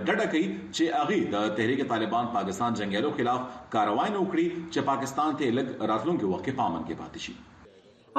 ډډه 0.07 0.27
کوي 0.33 0.47
چې 0.73 0.85
هغه 1.03 1.21
د 1.37 1.55
تحریک 1.61 1.87
طالبان 1.95 2.35
پاکستان 2.41 2.83
جنگیالو 2.83 3.15
خلاف 3.21 3.63
کاروان 3.77 4.17
وکړي 4.17 4.47
چې 4.73 4.91
پاکستان 4.95 5.39
ته 5.43 5.55
لګ 5.61 5.95
راتلونکي 5.95 6.35
وخت 6.35 6.59
پامن 6.65 6.85
کې 6.89 6.95
پاتې 7.05 7.19
شي 7.29 7.41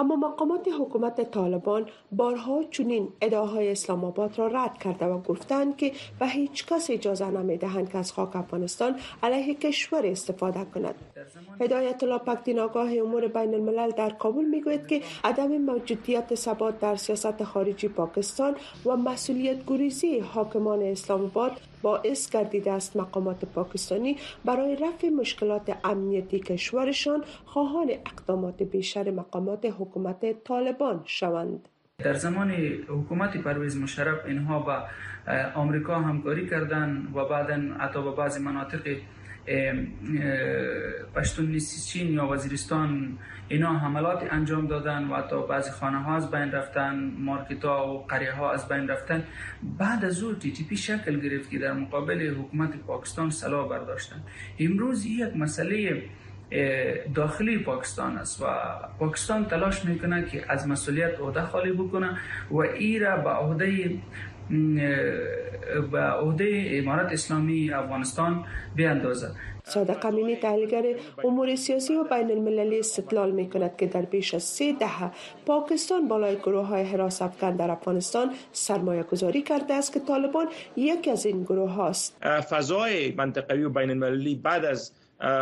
اما 0.01 0.15
مقامات 0.15 0.67
حکومت 0.79 1.31
طالبان 1.31 1.85
بارها 2.11 2.63
چنین 2.63 3.09
ادعاهای 3.21 3.71
اسلام 3.71 4.05
آباد 4.05 4.39
را 4.39 4.47
رد 4.47 4.77
کرده 4.77 5.05
و 5.05 5.21
گفتند 5.21 5.77
که 5.77 5.91
به 6.19 6.27
هیچ 6.27 6.65
کس 6.65 6.89
اجازه 6.89 7.29
نمی‌دهند 7.29 7.89
که 7.91 7.97
از 7.97 8.11
خاک 8.11 8.35
افغانستان 8.35 8.95
علیه 9.23 9.53
کشور 9.55 10.05
استفاده 10.05 10.65
کند. 10.65 10.95
هدایت 11.61 12.03
الله 12.03 12.17
پکتین 12.17 12.59
آگاه 12.59 12.97
امور 12.97 13.27
بین 13.27 13.53
الملل 13.53 13.91
در 13.91 14.09
کابل 14.09 14.45
می‌گوید 14.45 14.87
که 14.87 15.01
عدم 15.23 15.57
موجودیت 15.57 16.35
ثبات 16.35 16.79
در 16.79 16.95
سیاست 16.95 17.43
خارجی 17.43 17.87
پاکستان 17.87 18.55
و 18.85 18.95
مسئولیت 18.97 19.65
گریزی 19.67 20.19
حاکمان 20.19 20.81
اسلام 20.81 21.25
آباد 21.25 21.51
باعث 21.81 22.29
گردیده 22.29 22.71
است 22.71 22.97
مقامات 22.97 23.45
پاکستانی 23.45 24.17
برای 24.45 24.75
رفع 24.75 25.09
مشکلات 25.09 25.77
امنیتی 25.83 26.39
کشورشان 26.39 27.23
خواهان 27.45 27.89
اقدامات 28.05 28.63
بیشتر 28.63 29.11
مقامات 29.11 29.65
حکومت 29.65 30.43
طالبان 30.43 31.01
شوند. 31.05 31.67
در 32.03 32.13
زمان 32.13 32.51
حکومت 32.87 33.37
پرویز 33.37 33.77
مشرف 33.77 34.25
اینها 34.25 34.59
با 34.59 34.83
آمریکا 35.55 35.95
همکاری 35.95 36.49
کردند 36.49 37.15
و 37.15 37.25
بعدا 37.25 37.61
حتی 37.79 38.03
به 38.03 38.11
بعضی 38.11 38.43
مناطق 38.43 38.97
پشتون 41.15 41.59
چین 41.87 42.13
یا 42.13 42.27
وزیرستان 42.27 43.17
اینا 43.47 43.77
حملات 43.79 44.27
انجام 44.31 44.67
دادن 44.67 45.03
و 45.03 45.15
حتی 45.15 45.47
بعضی 45.49 45.71
خانه 45.71 46.03
ها 46.03 46.15
از 46.15 46.31
بین 46.31 46.51
رفتن 46.51 47.11
مارکت 47.19 47.65
ها 47.65 47.93
و 47.93 48.05
قریه 48.05 48.31
ها 48.31 48.51
از 48.51 48.67
بین 48.67 48.87
رفتن. 48.87 49.23
بعد 49.77 50.05
از 50.05 50.23
او 50.23 50.33
تی 50.33 50.51
تی 50.51 50.63
پی 50.63 50.77
شکل 50.77 51.19
گرفت 51.19 51.49
که 51.49 51.59
در 51.59 51.73
مقابل 51.73 52.35
حکومت 52.35 52.77
پاکستان 52.77 53.29
سلاح 53.29 53.69
برداشتن. 53.69 54.23
امروز 54.59 55.05
یک 55.05 55.35
مسئله 55.35 56.03
داخلی 57.15 57.57
پاکستان 57.57 58.17
است 58.17 58.41
و 58.41 58.45
پاکستان 58.99 59.45
تلاش 59.45 59.85
می‌کنه 59.85 60.25
که 60.25 60.51
از 60.51 60.67
مسئولیت 60.67 61.19
عهده 61.19 61.41
خالی 61.41 61.71
بکنه 61.71 62.17
و 62.51 62.57
ای 62.57 62.99
را 62.99 63.17
به 63.17 63.29
عهده 63.29 63.89
به 65.91 65.99
عهده 65.99 66.69
امارت 66.71 67.11
اسلامی 67.11 67.71
افغانستان 67.71 68.45
بیاندازه 68.75 69.27
صادق 69.63 70.05
امینی 70.05 70.35
تحلیلگر 70.35 70.83
امور 71.23 71.55
سیاسی 71.55 71.95
و 71.95 72.03
بین 72.03 72.31
المللی 72.31 72.79
استدلال 72.79 73.31
می 73.31 73.49
کند 73.49 73.77
که 73.77 73.85
در 73.85 74.01
بیش 74.01 74.33
از 74.33 74.43
سه 74.43 74.73
دهه 74.73 75.11
پاکستان 75.45 76.07
بالای 76.07 76.35
گروه 76.35 76.65
های 76.65 76.83
حراس 76.83 77.21
افغان 77.21 77.55
در 77.55 77.71
افغانستان 77.71 78.31
سرمایه 78.51 79.03
گذاری 79.03 79.41
کرده 79.41 79.73
است 79.73 79.93
که 79.93 79.99
طالبان 79.99 80.47
یکی 80.75 81.11
از 81.11 81.25
این 81.25 81.43
گروه 81.43 81.71
هاست 81.71 82.17
فضای 82.49 83.11
منطقوی 83.11 83.63
و 83.63 83.69
بین 83.69 83.89
المللی 83.89 84.35
بعد 84.35 84.65
از 84.65 84.91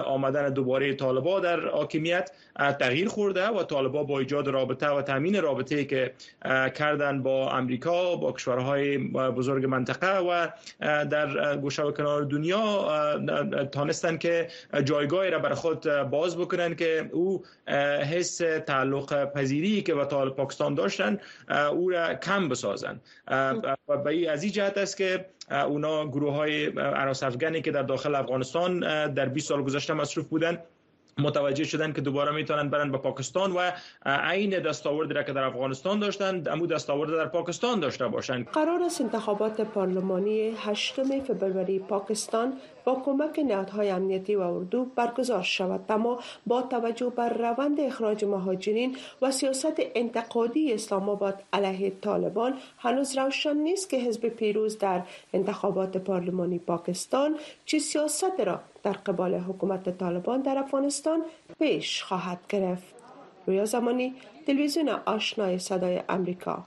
آمدن 0.05 0.49
دوباره 0.49 0.93
طالبا 0.93 1.39
در 1.39 1.59
حاکمیت 1.59 2.31
تغییر 2.79 3.07
خورده 3.07 3.47
و 3.47 3.63
طالبا 3.63 4.03
با 4.03 4.19
ایجاد 4.19 4.47
رابطه 4.47 4.89
و 4.89 5.01
تامین 5.01 5.41
رابطه 5.41 5.85
که 5.85 6.13
کردن 6.75 7.23
با 7.23 7.51
امریکا 7.51 8.15
با 8.15 8.31
کشورهای 8.31 8.97
بزرگ 9.07 9.65
منطقه 9.65 10.17
و 10.17 10.47
در 11.05 11.57
گوشه 11.57 11.83
و 11.83 11.91
کنار 11.91 12.23
دنیا 12.23 12.89
تانستن 13.71 14.17
که 14.17 14.47
جایگاهی 14.83 15.29
را 15.29 15.39
بر 15.39 15.53
خود 15.53 15.87
باز 16.09 16.37
بکنن 16.37 16.75
که 16.75 17.09
او 17.13 17.43
حس 18.11 18.37
تعلق 18.67 19.33
پذیری 19.33 19.81
که 19.81 19.93
با 19.93 20.05
پاکستان 20.29 20.75
داشتن 20.75 21.19
او 21.71 21.89
را 21.89 22.13
کم 22.13 22.49
بسازن. 22.49 22.99
و 23.87 24.07
از 24.29 24.43
این 24.43 24.51
جهت 24.51 24.77
است 24.77 24.97
که 24.97 25.25
اونا 25.51 26.07
گروه 26.07 26.33
های 26.33 26.71
که 27.61 27.71
در 27.71 27.83
داخل 27.83 28.15
افغانستان 28.15 28.79
در 29.13 29.29
20 29.29 29.47
سال 29.47 29.63
گذشته 29.63 29.93
مصروف 29.93 30.27
بودن. 30.27 30.57
متوجه 31.19 31.63
شدن 31.63 31.93
که 31.93 32.01
دوباره 32.01 32.31
می‌تونن 32.31 32.69
برن 32.69 32.91
به 32.91 32.97
پاکستان 32.97 33.51
و 33.51 33.71
عین 34.05 34.59
دستاوردی 34.59 35.13
را 35.13 35.23
که 35.23 35.33
در 35.33 35.43
افغانستان 35.43 35.99
داشتن 35.99 36.43
امو 36.47 36.67
دستاورد 36.67 37.11
در 37.11 37.25
پاکستان 37.25 37.79
داشته 37.79 38.07
باشند 38.07 38.47
قرار 38.47 38.83
است 38.83 39.01
انتخابات 39.01 39.61
پارلمانی 39.61 40.53
8 40.57 40.93
فوریه 40.93 41.79
پاکستان 41.79 42.53
با 42.85 43.01
کمک 43.05 43.39
نهادهای 43.39 43.89
امنیتی 43.89 44.35
و 44.35 44.41
اردو 44.41 44.85
برگزار 44.85 45.43
شود. 45.43 45.85
اما 45.89 46.19
با 46.47 46.61
توجه 46.61 47.09
بر 47.09 47.29
روند 47.29 47.79
اخراج 47.79 48.25
مهاجرین 48.25 48.97
و 49.21 49.31
سیاست 49.31 49.73
انتقادی 49.95 50.73
اسلام 50.73 51.09
آباد 51.09 51.43
علیه 51.53 51.93
طالبان 52.01 52.53
هنوز 52.77 53.17
روشن 53.17 53.57
نیست 53.57 53.89
که 53.89 53.97
حزب 53.97 54.25
پیروز 54.25 54.77
در 54.77 55.01
انتخابات 55.33 55.97
پارلمانی 55.97 56.59
پاکستان 56.59 57.35
چه 57.65 57.79
سیاست 57.79 58.39
را 58.39 58.59
در 58.83 58.91
قبال 58.91 59.35
حکومت 59.35 59.97
طالبان 59.97 60.41
در 60.41 60.57
افغانستان 60.57 61.21
پیش 61.59 62.03
خواهد 62.03 62.39
گرفت. 62.49 62.95
رویا 63.47 63.65
زمانی 63.65 64.15
تلویزیون 64.47 64.89
آشنای 64.89 65.59
صدای 65.59 66.01
امریکا. 66.09 66.65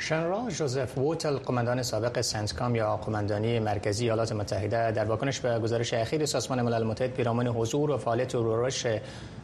ژنرال 0.00 0.50
جوزف 0.50 0.98
ووتل 0.98 1.36
قماندان 1.36 1.82
سابق 1.82 2.20
سنتکام 2.20 2.74
یا 2.74 2.96
قماندانی 2.96 3.58
مرکزی 3.58 4.04
ایالات 4.04 4.32
متحده 4.32 4.92
در 4.92 5.04
واکنش 5.04 5.40
به 5.40 5.58
گزارش 5.58 5.94
اخیر 5.94 6.26
سازمان 6.26 6.62
ملل 6.62 6.82
متحد 6.82 7.10
پیرامون 7.10 7.46
حضور 7.46 7.90
و 7.90 7.98
فعالیت 7.98 8.34
رورش 8.34 8.86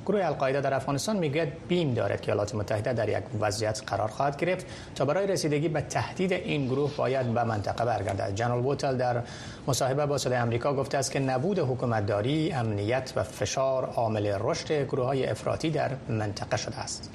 گروه 0.06 0.24
القاعده 0.24 0.60
در 0.60 0.74
افغانستان 0.74 1.16
میگه 1.16 1.52
بیم 1.68 1.94
دارد 1.94 2.20
که 2.20 2.32
ایالات 2.32 2.54
متحده 2.54 2.92
در 2.92 3.08
یک 3.08 3.24
وضعیت 3.40 3.82
قرار 3.86 4.08
خواهد 4.08 4.36
گرفت 4.36 4.66
تا 4.94 5.04
برای 5.04 5.26
رسیدگی 5.26 5.68
به 5.68 5.80
تهدید 5.80 6.32
این 6.32 6.66
گروه 6.66 6.96
باید 6.96 7.34
به 7.34 7.44
منطقه 7.44 7.84
برگردد 7.84 8.34
جنرال 8.34 8.64
ووتل 8.64 8.96
در 8.96 9.22
مصاحبه 9.68 10.06
با 10.06 10.18
صدای 10.18 10.38
آمریکا 10.38 10.74
گفته 10.74 10.98
است 10.98 11.12
که 11.12 11.20
نبود 11.20 11.58
حکومتداری 11.58 12.52
امنیت 12.52 13.12
و 13.16 13.22
فشار 13.22 13.84
عامل 13.84 14.36
رشد 14.40 14.72
گروه 14.72 15.06
های 15.06 15.26
افراطی 15.26 15.70
در 15.70 15.90
منطقه 16.08 16.56
شده 16.56 16.78
است. 16.78 17.10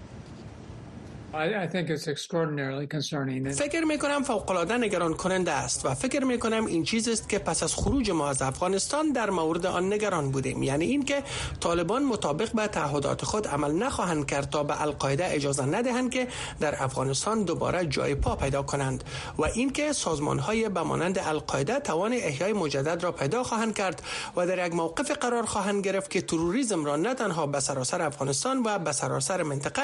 فکر 3.51 3.83
می 3.83 3.97
کنم 3.97 4.23
فوق 4.23 4.51
العاده 4.51 4.77
نگران 4.77 5.13
کننده 5.13 5.51
است 5.51 5.85
و 5.85 5.93
فکر 5.93 6.23
می 6.23 6.39
کنم 6.39 6.65
این 6.65 6.83
چیز 6.83 7.07
است 7.07 7.29
که 7.29 7.39
پس 7.39 7.63
از 7.63 7.75
خروج 7.75 8.11
ما 8.11 8.29
از 8.29 8.41
افغانستان 8.41 9.11
در 9.11 9.29
مورد 9.29 9.65
آن 9.65 9.93
نگران 9.93 10.31
بودیم. 10.31 10.63
یعنی 10.63 10.85
اینکه 10.85 11.23
طالبان 11.59 12.03
مطابق 12.03 12.51
به 12.51 12.67
تعهدات 12.67 13.25
خود 13.25 13.47
عمل 13.47 13.71
نخواهند 13.71 14.25
کرد 14.25 14.49
تا 14.49 14.63
به 14.63 14.81
القاعده 14.81 15.33
اجازه 15.33 15.65
ندهند 15.65 16.11
که 16.11 16.27
در 16.59 16.83
افغانستان 16.83 17.43
دوباره 17.43 17.85
جای 17.85 18.15
پا 18.15 18.35
پیدا 18.35 18.63
کنند 18.63 19.03
و 19.37 19.43
اینکه 19.43 19.93
سازمان 19.93 20.39
های 20.39 20.69
به 20.69 20.81
مانند 20.81 21.19
القاعده 21.19 21.79
توان 21.79 22.13
احیای 22.13 22.53
مجدد 22.53 23.03
را 23.03 23.11
پیدا 23.11 23.43
خواهند 23.43 23.75
کرد 23.75 24.01
و 24.35 24.47
در 24.47 24.67
یک 24.67 24.73
موقف 24.73 25.11
قرار 25.11 25.45
خواهند 25.45 25.85
گرفت 25.85 26.11
که 26.11 26.21
تروریسم 26.21 26.85
را 26.85 26.95
نه 26.95 27.13
تنها 27.13 27.47
به 27.47 27.59
سراسر 27.59 28.01
افغانستان 28.01 28.63
و 28.65 28.79
به 28.79 28.91
سراسر 28.91 29.43
منطقه 29.43 29.81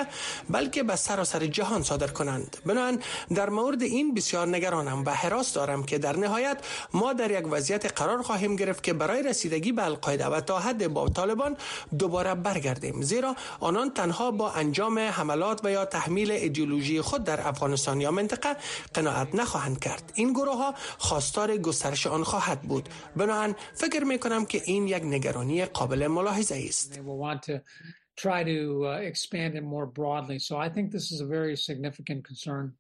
بلکه 0.50 0.84
به 0.84 0.96
سراسر 0.96 1.37
جهان 1.46 1.84
صادر 1.84 2.08
کنند. 2.08 2.58
بنابراین 2.65 3.01
در 3.36 3.50
مورد 3.50 3.84
این 3.84 4.13
بسیار 4.13 4.48
نگرانم 4.48 5.06
و 5.06 5.10
حراس 5.10 5.53
دارم 5.53 5.84
که 5.84 5.98
در 5.98 6.17
نهایت 6.17 6.58
ما 6.94 7.13
در 7.13 7.32
یک 7.32 7.48
وضعیت 7.51 8.00
قرار 8.01 8.22
خواهیم 8.22 8.56
گرفت 8.56 8.84
که 8.84 8.94
برای 8.94 9.24
رسیدگی 9.24 9.72
به 9.72 9.86
القاعده 9.86 10.25
و 10.25 10.41
تا 10.41 10.60
حد 10.60 10.88
با 10.88 11.10
طالبان 11.10 11.58
دوباره 12.00 12.36
برگردیم. 12.36 13.01
زیرا 13.01 13.36
آنان 13.60 13.89
تنها 13.94 14.32
با 14.32 14.51
انجام 14.51 15.00
حملات 15.00 15.65
و 15.65 15.72
یا 15.72 15.86
تحمیل 15.86 16.32
ایدئولوژی 16.32 17.01
خود 17.01 17.24
در 17.24 17.48
افغانستان 17.48 18.01
یا 18.01 18.12
منطقه 18.12 18.56
قناعت 18.94 19.36
نخواهند 19.36 19.79
کرد. 19.79 20.12
این 20.15 20.34
گروه 20.34 20.58
ها 20.58 20.74
خواستار 20.98 21.58
گسترش 21.58 22.08
آن 22.08 22.24
خواهد 22.24 22.62
بود. 22.62 22.89
بنابراین 23.15 23.56
فکر 23.75 24.03
می 24.03 24.20
کنم 24.20 24.46
که 24.46 24.62
این 24.65 24.88
یک 24.88 25.03
نگرانی 25.03 25.65
قابل 25.65 26.08
ملاحظه 26.08 26.65
است. 26.70 27.00
Try 28.17 28.43
to 28.43 28.88
uh, 28.88 28.89
expand 29.12 29.55
it 29.55 29.63
more 29.63 29.86
broadly. 29.86 30.39
So 30.39 30.57
I 30.57 30.69
think 30.69 30.91
this 30.91 31.12
is 31.12 31.21
a 31.21 31.25
very 31.25 31.55
significant 31.55 32.24
concern. 32.25 32.74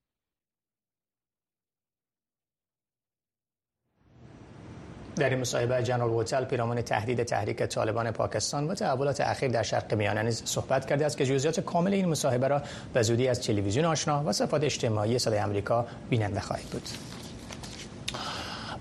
در 5.17 5.29
این 5.29 5.39
مصاحبه 5.39 5.83
جنرال 5.83 6.09
ووتل 6.09 6.45
پیرامون 6.45 6.81
تهدید 6.81 7.23
تحریک 7.23 7.63
طالبان 7.63 8.11
پاکستان 8.11 8.67
و 8.67 8.73
تحولات 8.73 9.21
اخیر 9.21 9.51
در 9.51 9.63
شرق 9.63 9.93
میانه 9.93 10.21
نیز 10.21 10.43
صحبت 10.45 10.85
کرده 10.85 11.05
است 11.05 11.17
که 11.17 11.25
جزئیات 11.25 11.59
کامل 11.59 11.93
این 11.93 12.05
مصاحبه 12.05 12.47
را 12.47 12.61
به 12.93 13.01
زودی 13.01 13.27
از 13.27 13.41
تلویزیون 13.41 13.85
آشنا 13.85 14.23
و 14.23 14.31
صفحات 14.31 14.63
اجتماعی 14.63 15.19
صدای 15.19 15.39
آمریکا 15.39 15.87
بیننده 16.09 16.39
خواهید 16.39 16.67
بود. 16.67 17.16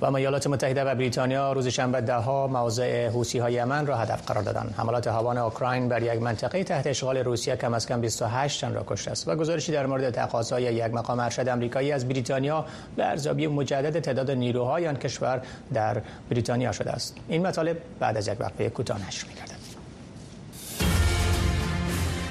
و 0.01 0.17
ایالات 0.17 0.47
متحده 0.47 0.85
و 0.85 0.95
بریتانیا 0.95 1.53
روز 1.53 1.67
شنبه 1.67 2.01
ده 2.01 2.15
ها 2.15 2.47
مواضع 2.47 3.09
حوسی 3.09 3.39
های 3.39 3.53
یمن 3.53 3.87
را 3.87 3.97
هدف 3.97 4.27
قرار 4.27 4.43
دادند. 4.43 4.75
حملات 4.79 5.07
هوان 5.07 5.39
اوکراین 5.39 5.89
بر 5.89 6.03
یک 6.03 6.23
منطقه 6.23 6.65
تحت 6.65 6.87
اشغال 6.87 7.17
روسیه 7.17 7.57
کم 7.57 7.75
از 7.75 7.87
کم 7.87 8.01
28 8.01 8.61
تن 8.61 8.75
را 8.75 8.85
کشته 8.87 9.11
است 9.11 9.29
و 9.29 9.37
گزارشی 9.37 9.73
در 9.73 9.87
مورد 9.87 10.11
تقاضای 10.11 10.63
یک 10.63 10.95
مقام 10.95 11.21
ارشد 11.21 11.49
آمریکایی 11.49 11.93
از 11.93 12.09
بریتانیا 12.09 12.65
به 12.97 13.05
ارزیابی 13.05 13.47
مجدد 13.47 14.01
تعداد 14.01 14.31
نیروهای 14.31 14.89
آن 14.89 14.97
کشور 14.97 15.43
در 15.75 16.03
بریتانیا 16.31 16.73
شده 16.73 16.91
است. 16.91 17.17
این 17.29 17.47
مطالب 17.47 17.77
بعد 18.01 18.17
از 18.17 18.29
یک 18.29 18.41
وقفه 18.41 18.71
کوتاه 18.71 19.09
نشر 19.09 19.27
می‌گردد. 19.29 19.57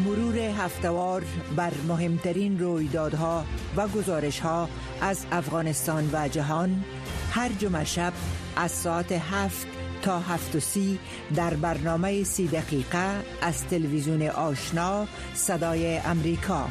مرور 0.06 0.38
هفتوار 0.38 1.24
بر 1.56 1.72
مهمترین 1.88 2.60
رویدادها 2.60 3.44
و 3.78 3.88
گزارشها 3.88 4.70
از 5.02 5.26
افغانستان 5.32 6.10
و 6.14 6.28
جهان 6.28 6.84
هر 7.36 7.50
جمعه 7.50 7.84
شب 7.84 8.13
از 8.56 8.72
ساعت 8.72 9.12
هفت 9.12 9.68
تا 10.01 10.20
هفت 10.20 10.56
و 10.56 10.60
سی 10.60 11.00
در 11.36 11.54
برنامه 11.54 12.24
سی 12.24 12.48
دقیقه 12.48 13.24
از 13.42 13.68
تلویزیون 13.68 14.22
آشنا 14.22 15.08
صدای 15.34 15.98
امریکا 15.98 16.68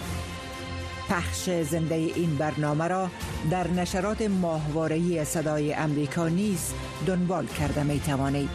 پخش 1.09 1.51
زنده 1.51 1.95
این 1.95 2.37
برنامه 2.37 2.89
را 2.89 3.11
در 3.51 3.69
نشرات 3.69 4.23
ماهوارهی 4.23 5.25
صدای 5.25 5.75
امریکا 5.75 6.29
نیز 6.29 6.73
دنبال 7.07 7.47
کرده 7.47 7.83
می 7.83 8.01
توانید. 8.01 8.51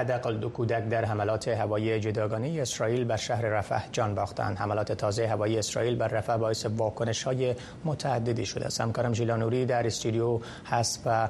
حداقل 0.00 0.36
دو 0.36 0.48
کودک 0.48 0.88
در 0.88 1.04
حملات 1.04 1.48
هوایی 1.48 2.00
جداگانه 2.00 2.58
اسرائیل 2.62 3.04
بر 3.04 3.16
شهر 3.16 3.42
رفح 3.42 3.88
جان 3.92 4.14
باختند. 4.14 4.56
حملات 4.56 4.92
تازه 4.92 5.26
هوایی 5.28 5.58
اسرائیل 5.58 5.96
بر 5.96 6.08
رفح 6.08 6.36
باعث 6.36 6.66
واکنش 6.66 7.22
های 7.22 7.54
متعددی 7.84 8.46
شده 8.46 8.66
است. 8.66 8.80
همکارم 8.80 9.14
ژیلانوری 9.14 9.66
در 9.66 9.86
استودیو 9.86 10.40
هست 10.66 11.02
و 11.06 11.28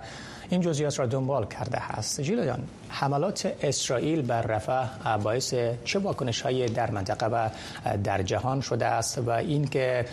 این 0.50 0.60
جزئیات 0.60 0.98
را 0.98 1.06
دنبال 1.06 1.46
کرده 1.46 1.98
است. 1.98 2.22
ژیلا 2.22 2.44
جان، 2.44 2.62
حملات 2.88 3.52
اسرائیل 3.62 4.22
بر 4.22 4.42
رفح 4.42 5.16
باعث 5.16 5.54
چه 5.84 5.98
واکنش 5.98 6.40
های 6.40 6.66
در 6.66 6.90
منطقه 6.90 7.26
و 7.26 7.48
در 8.04 8.22
جهان 8.22 8.60
شده 8.60 8.86
است 8.86 9.18
و 9.18 9.30
اینکه 9.30 10.04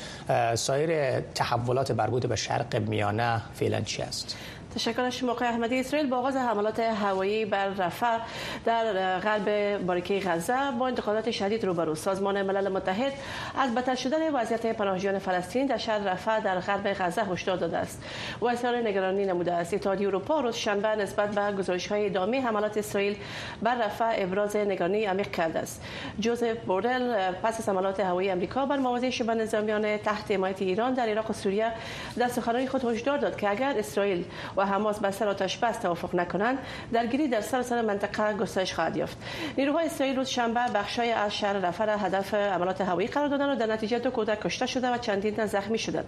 سایر 0.56 1.20
تحولات 1.20 1.92
مربوط 1.92 2.26
به 2.26 2.36
شرق 2.36 2.76
میانه 2.76 3.42
فعلا 3.54 3.82
چی 3.82 4.02
است؟ 4.02 4.38
تشکر 4.78 5.10
شما 5.10 5.36
احمدی 5.42 5.80
اسرائیل. 5.80 6.10
با 6.10 6.18
آغاز 6.18 6.36
حملات 6.36 6.80
هوایی 6.80 7.46
بر 7.46 7.68
رفح 7.68 8.18
در 8.66 9.20
غرب 9.20 9.78
باریکه 9.86 10.20
غزه 10.20 10.72
با 10.80 10.88
انتقادات 10.88 11.32
شدید 11.32 11.66
روبرو 11.66 11.96
سازمان 11.96 12.42
ملل 12.42 12.68
متحد 12.68 13.14
از 13.58 13.76
بدتر 13.76 13.96
شدن 13.96 14.34
وضعیت 14.34 14.66
پناهجویان 14.66 15.20
فلسطین 15.20 15.66
در 15.66 15.78
شهر 15.78 16.00
رفح 16.00 16.40
در 16.40 16.60
غرب 16.60 16.94
غزه 16.94 17.24
هشدار 17.24 17.58
داده 17.58 17.78
است. 17.78 18.04
و 18.42 18.46
اظهار 18.46 18.78
نگرانی 18.78 19.26
نموده 19.26 19.54
است. 19.54 19.74
اتحادیه 19.74 20.08
اروپا 20.08 20.40
روز 20.40 20.56
شنبه 20.56 20.88
نسبت 20.88 21.30
به 21.30 21.58
گزارش 21.58 21.88
های 21.88 22.06
ادامه 22.06 22.42
حملات 22.42 22.78
اسرائیل 22.78 23.18
بر 23.62 23.76
رفح 23.76 24.14
ابراز 24.16 24.56
نگرانی 24.56 25.06
عمیق 25.06 25.32
کرده 25.32 25.60
است. 25.60 25.82
جوزف 26.20 26.58
بورل 26.58 27.32
پس 27.32 27.60
از 27.60 27.70
حملات 27.70 28.00
هوایی 28.00 28.32
آمریکا 28.32 28.66
بر 28.66 28.78
مواضع 28.78 29.10
شبه 29.10 29.34
نظامیان 29.34 29.98
تحت 29.98 30.32
حمایت 30.32 30.62
ایران 30.62 30.94
در 30.94 31.10
عراق 31.10 31.30
و 31.30 31.34
سوریه 31.34 31.72
در 32.18 32.28
سخنرانی 32.28 32.68
خود 32.68 32.86
هشدار 32.86 33.18
داد 33.18 33.38
که 33.38 33.50
اگر 33.50 33.74
اسرائیل 33.78 34.26
و 34.58 34.67
حماس 34.68 35.00
به 35.00 35.12
سر 35.12 35.28
آتش 35.28 35.58
بس 35.58 35.78
توافق 35.78 36.16
نکنند 36.16 36.58
درگیری 36.94 37.28
در 37.28 37.42
سراسر 37.42 37.82
منطقه 37.82 38.34
گسترش 38.34 38.74
خواهد 38.74 38.98
یافت. 38.98 39.18
نیروهای 39.58 39.86
اسرائیل 39.86 40.16
روز 40.16 40.28
شنبه 40.28 40.60
بخشای 40.74 41.12
از 41.12 41.36
شهر 41.36 41.54
رفح 41.54 42.06
هدف 42.06 42.34
عملات 42.34 42.82
هوایی 42.82 43.08
قرار 43.08 43.28
دادن 43.28 43.50
و 43.50 43.56
در 43.56 43.66
نتیجه 43.66 44.00
دو 44.00 44.10
کودک 44.10 44.42
کشته 44.42 44.66
شده 44.66 44.94
و 44.94 44.98
چندین 44.98 45.46
زخمی 45.46 45.78
شدند. 45.78 46.06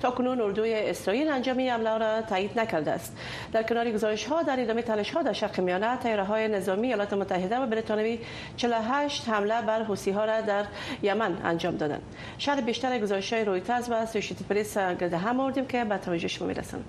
تا 0.00 0.10
کنون 0.10 0.40
اردوی 0.40 0.74
اسرائیل 0.74 1.28
انجام 1.28 1.58
این 1.58 1.70
حمله 1.70 1.98
را 1.98 2.22
تایید 2.22 2.60
نکرده 2.60 2.90
است. 2.90 3.16
در 3.52 3.62
کنار 3.62 3.90
گزارش 3.90 4.24
ها 4.24 4.42
در 4.42 4.60
ادامه 4.60 4.82
تلاش 4.82 5.10
ها 5.10 5.22
در 5.22 5.32
شرق 5.32 5.60
میانه 5.60 5.96
تیاره 5.96 6.24
های 6.24 6.48
نظامی 6.48 6.86
ایالات 6.86 7.12
متحده 7.12 7.58
و 7.58 7.66
بریتانیایی 7.66 8.20
48 8.56 9.28
حمله 9.28 9.62
بر 9.62 9.82
حوسی 9.82 10.10
ها 10.10 10.24
را 10.24 10.40
در 10.40 10.64
یمن 11.02 11.36
انجام 11.44 11.76
دادند. 11.76 12.02
شهر 12.38 12.60
بیشتر 12.60 12.98
گزارش 12.98 13.32
های 13.32 13.44
رویترز 13.44 13.90
و 13.90 13.94
اسوسییتد 13.94 14.46
پرس 14.48 14.78
گرد 14.78 15.14
هم 15.14 15.40
آوردیم 15.40 15.66
که 15.66 15.84
به 15.84 15.98
توجه 15.98 16.28
شما 16.28 16.48
می‌رسند 16.48 16.84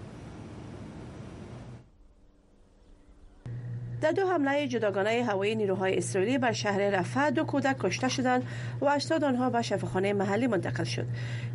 در 4.03 4.11
دو 4.11 4.27
حمله 4.27 4.67
جداگانه 4.67 5.23
هوایی 5.23 5.55
نیروهای 5.55 5.97
اسرائیلی 5.97 6.37
بر 6.37 6.51
شهر 6.51 6.89
رفح 6.89 7.29
دو 7.29 7.43
کودک 7.43 7.75
کشته 7.79 8.09
شدند 8.09 8.43
و 8.81 8.89
80 8.89 9.23
آنها 9.23 9.49
به 9.49 9.61
شفاخانه 9.61 10.13
محلی 10.13 10.47
منتقل 10.47 10.83
شد. 10.83 11.05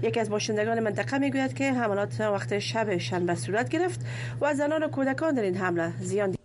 یکی 0.02 0.20
از 0.20 0.30
باشندگان 0.30 0.80
منطقه 0.80 1.18
می‌گوید 1.18 1.54
که 1.54 1.72
حملات 1.72 2.20
وقت 2.20 2.58
شب 2.58 2.98
شنبه 2.98 3.34
صورت 3.34 3.68
گرفت 3.68 4.00
و 4.40 4.54
زنان 4.54 4.82
و 4.82 4.88
کودکان 4.88 5.34
در 5.34 5.42
این 5.42 5.56
حمله 5.56 5.92
زیان 6.00 6.37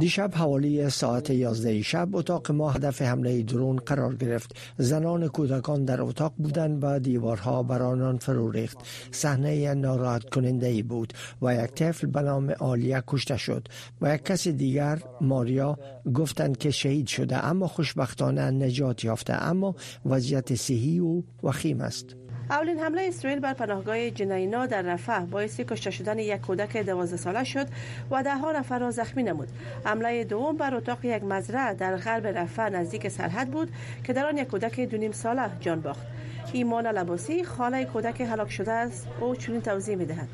دیشب 0.00 0.30
حوالی 0.34 0.90
ساعت 0.90 1.30
11 1.30 1.82
شب 1.82 2.16
اتاق 2.16 2.52
ما 2.52 2.70
هدف 2.70 3.02
حمله 3.02 3.42
درون 3.42 3.76
قرار 3.76 4.14
گرفت. 4.14 4.56
زنان 4.78 5.28
کودکان 5.28 5.84
در 5.84 6.02
اتاق 6.02 6.32
بودند 6.36 6.84
و 6.84 6.98
دیوارها 6.98 7.62
بر 7.62 7.82
آنان 7.82 8.18
فرو 8.18 8.50
ریخت 8.50 8.78
صحنه 9.10 9.74
ناراحت 9.74 10.30
کننده 10.30 10.66
ای 10.66 10.82
بود 10.82 11.12
و 11.42 11.54
یک 11.54 11.70
طفل 11.70 12.06
به 12.06 12.20
نام 12.20 12.54
آلیا 12.58 13.02
کشته 13.06 13.36
شد 13.36 13.68
و 14.00 14.14
یک 14.14 14.24
کس 14.24 14.48
دیگر 14.48 14.98
ماریا 15.20 15.78
گفتند 16.14 16.58
که 16.58 16.70
شهید 16.70 17.06
شده 17.06 17.44
اما 17.44 17.68
خوشبختانه 17.68 18.50
نجات 18.50 19.04
یافته 19.04 19.32
اما 19.32 19.74
وضعیت 20.06 20.54
صحی 20.54 20.98
او 20.98 21.24
وخیم 21.42 21.80
است. 21.80 22.23
اولین 22.50 22.78
حمله 22.78 23.02
اسرائیل 23.08 23.40
بر 23.40 23.52
پناهگاه 23.52 24.10
جنینا 24.10 24.66
در 24.66 24.82
رفح 24.82 25.20
باعث 25.20 25.60
کشته 25.60 25.90
شدن 25.90 26.18
یک 26.18 26.40
کودک 26.40 26.76
12 26.76 27.16
ساله 27.16 27.44
شد 27.44 27.66
و 28.10 28.22
ده 28.22 28.36
ها 28.36 28.52
نفر 28.52 28.78
را 28.78 28.90
زخمی 28.90 29.22
نمود. 29.22 29.48
حمله 29.84 30.24
دوم 30.24 30.56
بر 30.56 30.74
اتاق 30.74 31.04
یک 31.04 31.24
مزرعه 31.24 31.74
در 31.74 31.96
غرب 31.96 32.26
رفح 32.26 32.68
نزدیک 32.68 33.08
سرحد 33.08 33.50
بود 33.50 33.70
که 34.04 34.12
در 34.12 34.26
آن 34.26 34.38
یک 34.38 34.48
کودک 34.48 34.80
دو 34.80 34.96
نیم 34.96 35.12
ساله 35.12 35.50
جان 35.60 35.80
باخت. 35.80 36.06
ایمان 36.52 36.86
لباسی 36.86 37.44
خاله 37.44 37.84
کودک 37.84 38.20
هلاک 38.20 38.50
شده 38.50 38.72
است 38.72 39.06
او 39.20 39.36
چنین 39.36 39.60
توضیح 39.60 39.96
می‌دهد 39.96 40.28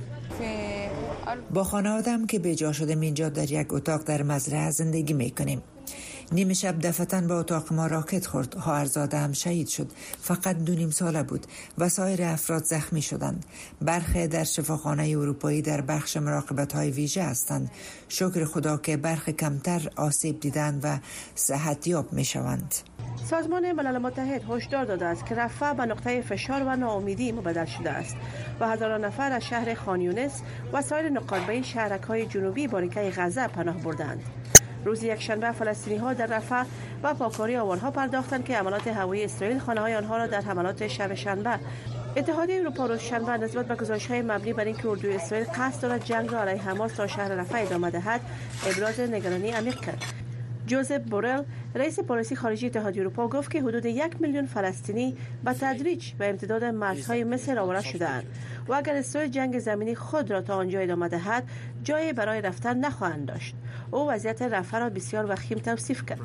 با 1.50 1.64
خانوادم 1.64 2.26
که 2.26 2.38
به 2.38 2.54
جا 2.54 2.72
شده 2.72 3.00
اینجا 3.00 3.28
در 3.28 3.52
یک 3.52 3.74
اتاق 3.74 4.04
در 4.04 4.22
مزرعه 4.22 4.70
زندگی 4.70 5.12
می 5.12 5.30
کنیم 5.30 5.62
نیمه 6.32 6.54
شب 6.54 6.80
دفتن 6.80 7.26
به 7.26 7.34
اتاق 7.34 7.72
ما 7.72 7.86
راکت 7.86 8.26
خورد. 8.26 8.54
خواهرزاده 8.54 9.18
هم 9.18 9.32
شهید 9.32 9.68
شد. 9.68 9.92
فقط 10.20 10.56
دو 10.56 10.74
نیم 10.74 10.90
ساله 10.90 11.22
بود. 11.22 11.46
و 11.78 11.88
سایر 11.88 12.22
افراد 12.22 12.64
زخمی 12.64 13.02
شدند. 13.02 13.44
برخی 13.80 14.26
در 14.26 14.44
شفاخانه 14.44 15.02
اروپایی 15.02 15.62
در 15.62 15.80
بخش 15.80 16.16
مراقبت 16.16 16.72
های 16.72 16.90
ویژه 16.90 17.22
هستند. 17.22 17.70
شکر 18.08 18.44
خدا 18.44 18.76
که 18.76 18.96
برخی 18.96 19.32
کمتر 19.32 19.90
آسیب 19.96 20.40
دیدند 20.40 20.80
و 20.84 20.98
صحتیاب 21.34 22.12
می 22.12 22.24
شوند 22.24 22.74
سازمان 23.30 23.72
ملل 23.72 23.98
متحد 23.98 24.44
هشدار 24.50 24.84
داده 24.84 25.06
است 25.06 25.26
که 25.26 25.34
رفع 25.34 25.72
به 25.72 25.86
نقطه 25.86 26.22
فشار 26.22 26.62
و 26.62 26.76
ناامیدی 26.76 27.32
مبدل 27.32 27.64
شده 27.64 27.90
است 27.90 28.16
و 28.60 28.68
هزاران 28.68 29.04
نفر 29.04 29.32
از 29.32 29.44
شهر 29.44 29.74
خانیونس 29.74 30.42
و 30.72 30.82
سایر 30.82 31.08
نقاط 31.08 31.62
شهرک 31.62 32.02
های 32.02 32.26
جنوبی 32.26 32.66
باریکه 32.68 33.12
غزه 33.16 33.48
پناه 33.48 33.76
بردند. 33.76 34.22
روز 34.84 35.02
یکشنبه 35.02 35.52
فلسطینی 35.52 35.96
ها 35.96 36.12
در 36.12 36.26
رفح 36.26 36.64
و 37.02 37.14
پاکاری 37.14 37.56
آوانها 37.56 37.90
پرداختند 37.90 38.44
که 38.44 38.56
عملات 38.56 38.88
هوایی 38.88 39.24
اسرائیل 39.24 39.58
خانه 39.58 39.80
های 39.80 39.94
آنها 39.94 40.16
را 40.16 40.26
در 40.26 40.40
حملات 40.40 40.88
شب 40.88 41.14
شنبه 41.14 41.58
اتحادیه 42.16 42.60
اروپا 42.60 42.86
روز 42.86 43.00
شنبه 43.00 43.36
نسبت 43.36 43.66
به 43.66 43.74
گزارش 43.74 44.06
های 44.06 44.22
مبنی 44.22 44.52
بر 44.52 44.64
اینکه 44.64 44.88
اردوی 44.88 45.14
اسرائیل 45.14 45.46
قصد 45.54 45.82
دارد 45.82 46.04
جنگ 46.04 46.32
را 46.32 46.40
علیه 46.40 46.62
حماس 46.62 46.92
تا 46.92 47.06
شهر 47.06 47.28
رفح 47.28 47.58
ادامه 47.58 47.90
دهد 47.90 48.20
ابراز 48.66 49.00
نگرانی 49.00 49.50
عمیق 49.50 49.80
کرد. 49.80 50.04
جوزف 50.66 51.00
بورل 51.00 51.42
رئیس 51.74 52.00
پالیسی 52.00 52.36
خارجی 52.36 52.66
اتحادیه 52.66 53.02
اروپا 53.02 53.28
گفت 53.28 53.50
که 53.50 53.62
حدود 53.62 53.86
یک 53.86 54.20
میلیون 54.20 54.46
فلسطینی 54.46 55.16
به 55.44 55.52
تدریج 55.52 56.12
به 56.12 56.28
امتداد 56.30 56.64
مرزهای 56.64 57.24
مصر 57.24 57.58
آورده 57.58 57.82
شدهاند 57.82 58.24
و 58.68 58.72
اگر 58.72 58.96
اسرائیل 58.96 59.30
جنگ 59.30 59.58
زمینی 59.58 59.94
خود 59.94 60.30
را 60.30 60.42
تا 60.42 60.56
آنجا 60.56 60.80
ادامه 60.80 61.08
دهد 61.08 61.44
جایی 61.82 62.12
برای 62.12 62.40
رفتن 62.40 62.76
نخواهند 62.76 63.26
داشت. 63.26 63.54
او 63.90 64.10
وضعیت 64.10 64.42
رفع 64.42 64.78
را 64.78 64.90
بسیار 64.90 65.26
وخیم 65.28 65.58
توصیف 65.58 66.04
کرد. 66.06 66.20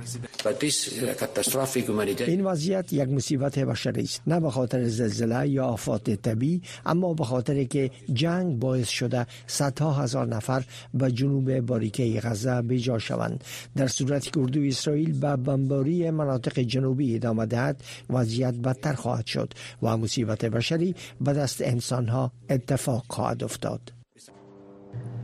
این 2.27 2.45
وضعیت 2.45 2.93
یک 2.93 3.09
مصیبت 3.09 3.59
بشری 3.59 4.03
است. 4.03 4.21
نه 4.27 4.39
به 4.39 4.51
خاطر 4.51 4.83
زلزله 4.87 5.49
یا 5.49 5.65
آفات 5.65 6.09
طبیعی 6.09 6.61
اما 6.85 7.13
به 7.13 7.23
خاطر 7.23 7.63
که 7.63 7.91
جنگ 8.13 8.59
باعث 8.59 8.89
شده 8.89 9.27
صدها 9.47 9.93
هزار 9.93 10.27
نفر 10.27 10.63
به 10.93 11.11
جنوب 11.11 11.59
باریکه 11.59 12.19
غزه 12.23 12.61
بیجا 12.61 12.99
شوند. 12.99 13.43
در 13.75 13.87
صورتی 13.87 14.31
که 14.31 14.39
اردوی 14.39 14.67
اسرائیل 14.67 15.19
به 15.19 15.35
بمباری 15.35 16.11
مناطق 16.11 16.59
جنوبی 16.59 17.15
ادامه 17.15 17.45
دهد 17.45 17.83
وضعیت 18.09 18.53
بدتر 18.53 18.93
خواهد 18.93 19.25
شد 19.25 19.53
و 19.81 19.97
مصیبت 19.97 20.45
بشری 20.45 20.95
به 21.21 21.33
دست 21.33 21.61
انسان 21.61 22.07
ها 22.07 22.31
اتفاق 22.49 23.05
خواهد 23.09 23.43
افتاد. 23.43 24.04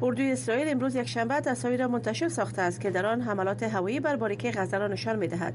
اردوی 0.02 0.32
اسرائیل 0.32 0.70
امروز 0.70 0.96
یک 0.96 1.08
شنبه 1.08 1.40
تصاویر 1.40 1.88
منتشر 1.88 2.30
ساخته 2.30 2.62
است 2.62 2.82
که 2.82 2.90
در 2.90 3.06
آن 3.06 3.22
حملات 3.22 3.64
هوایی 3.64 4.00
بر 4.00 4.16
باریکه 4.16 4.52
غزه 4.52 4.78
را 4.78 4.88
نشان 4.88 5.16
می‌دهد. 5.16 5.54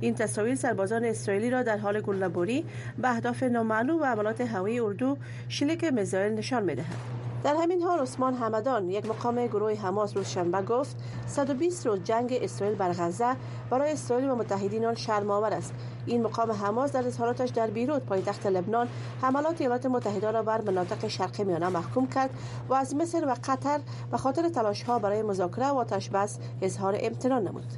این 0.00 0.14
تصاویر 0.14 0.54
سربازان 0.54 1.04
اسرائیلی 1.04 1.50
را 1.50 1.62
در 1.62 1.78
حال 1.78 2.00
گله‌باری 2.00 2.64
به 2.98 3.10
اهداف 3.10 3.42
نامعلوم 3.42 4.02
و 4.02 4.04
حملات 4.04 4.40
هوایی 4.40 4.80
اردو 4.80 5.16
شلیک 5.48 5.84
میزایل 5.84 6.32
نشان 6.32 6.64
می‌دهد. 6.64 7.17
در 7.44 7.54
همین 7.62 7.82
حال 7.82 7.98
عثمان 7.98 8.34
حمدان 8.34 8.90
یک 8.90 9.06
مقام 9.06 9.46
گروه 9.46 9.74
حماس 9.74 10.16
روز 10.16 10.26
شنبه 10.26 10.62
گفت 10.62 10.96
120 11.26 11.86
روز 11.86 12.02
جنگ 12.04 12.38
اسرائیل 12.42 12.76
بر 12.76 12.92
غزه 12.92 13.36
برای 13.70 13.92
اسرائیل 13.92 14.30
و 14.30 14.34
متحدینان 14.34 14.94
شرم 14.94 15.30
آور 15.30 15.52
است. 15.52 15.74
این 16.06 16.22
مقام 16.22 16.52
حماس 16.52 16.92
در 16.92 17.06
اظهاراتش 17.06 17.48
در 17.48 17.66
بیروت 17.66 18.02
پایتخت 18.02 18.46
لبنان 18.46 18.88
حملات 19.22 19.60
ایالات 19.60 19.86
متحده 19.86 20.30
را 20.30 20.42
بر 20.42 20.60
مناطق 20.60 21.08
شرق 21.08 21.40
میانه 21.40 21.68
محکوم 21.68 22.06
کرد 22.06 22.30
و 22.68 22.74
از 22.74 22.94
مصر 22.94 23.24
و 23.28 23.34
قطر 23.44 23.80
به 24.10 24.16
خاطر 24.16 24.48
تلاش 24.48 24.82
ها 24.82 24.98
برای 24.98 25.22
مذاکره 25.22 25.66
و 25.66 25.74
آتش 25.74 26.10
بس 26.10 26.38
اظهار 26.62 26.96
امتنان 27.00 27.48
نمود. 27.48 27.72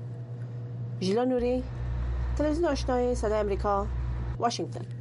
ژیلا 1.01 1.25
نوری 1.25 1.65
تلویزیون 2.39 2.69
آشنای 2.69 3.15
صدای 3.15 3.41
امریکا 3.41 3.87
واشنگتن. 4.39 5.00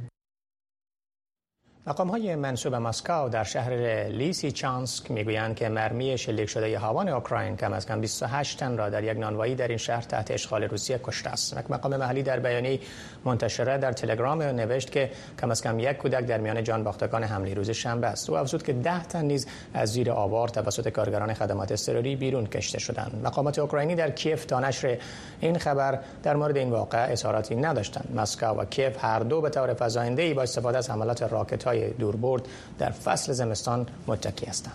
مقام 1.90 2.08
های 2.08 2.36
منصوب 2.36 2.74
مسکو 2.74 3.28
در 3.28 3.44
شهر 3.44 3.72
لیسی 4.08 4.52
چانسک 4.52 5.10
می‌گویند 5.10 5.56
که 5.56 5.68
مرمی 5.68 6.18
شلیک 6.18 6.48
شده 6.48 6.78
هاوان 6.78 7.08
اوکراین 7.08 7.56
کم 7.56 7.72
از 7.72 7.86
کم 7.86 8.00
28 8.00 8.58
تن 8.58 8.76
را 8.76 8.90
در 8.90 9.04
یک 9.04 9.18
نانوایی 9.18 9.54
در 9.54 9.68
این 9.68 9.76
شهر 9.76 10.02
تحت 10.02 10.30
اشغال 10.30 10.62
روسیه 10.64 11.00
کشته 11.04 11.30
است. 11.30 11.52
یک 11.52 11.70
مقام 11.70 11.96
محلی 11.96 12.22
در 12.22 12.38
بیانیه 12.38 12.80
منتشره 13.24 13.78
در 13.78 13.92
تلگرام 13.92 14.42
نوشت 14.42 14.90
که 14.90 15.10
کم 15.40 15.50
از 15.50 15.62
کم 15.62 15.80
یک 15.80 15.96
کودک 15.96 16.26
در 16.26 16.38
میان 16.38 16.64
جان 16.64 16.84
باختگان 16.84 17.24
حمله 17.24 17.54
روز 17.54 17.70
شنبه 17.70 18.06
است. 18.06 18.30
او 18.30 18.36
افزود 18.36 18.62
که 18.62 18.72
10 18.72 19.04
تن 19.04 19.24
نیز 19.24 19.46
از 19.74 19.88
زیر 19.88 20.10
آوار 20.10 20.48
توسط 20.48 20.88
کارگران 20.88 21.34
خدمات 21.34 21.72
اضطراری 21.72 22.16
بیرون 22.16 22.46
کشته 22.46 22.78
شدند. 22.78 23.20
مقامات 23.24 23.58
اوکراینی 23.58 23.94
در 23.94 24.10
کیف 24.10 24.44
تا 24.44 24.60
نشر 24.60 24.98
این 25.40 25.58
خبر 25.58 25.98
در 26.22 26.36
مورد 26.36 26.56
این 26.56 26.70
واقعه 26.70 27.12
اظهاراتی 27.12 27.56
نداشتند. 27.56 28.08
مسکو 28.16 28.46
و 28.46 28.64
کیف 28.64 29.04
هر 29.04 29.18
دو 29.18 29.40
به 29.40 29.50
طور 29.50 29.74
فزاینده 29.74 30.34
با 30.34 30.42
استفاده 30.42 30.78
از 30.78 30.90
حملات 30.90 31.22
راکت 31.22 31.66
دوربرد 31.88 32.42
در 32.78 32.90
فصل 32.90 33.32
زمستان 33.32 33.86
متکی 34.06 34.46
هستند. 34.46 34.74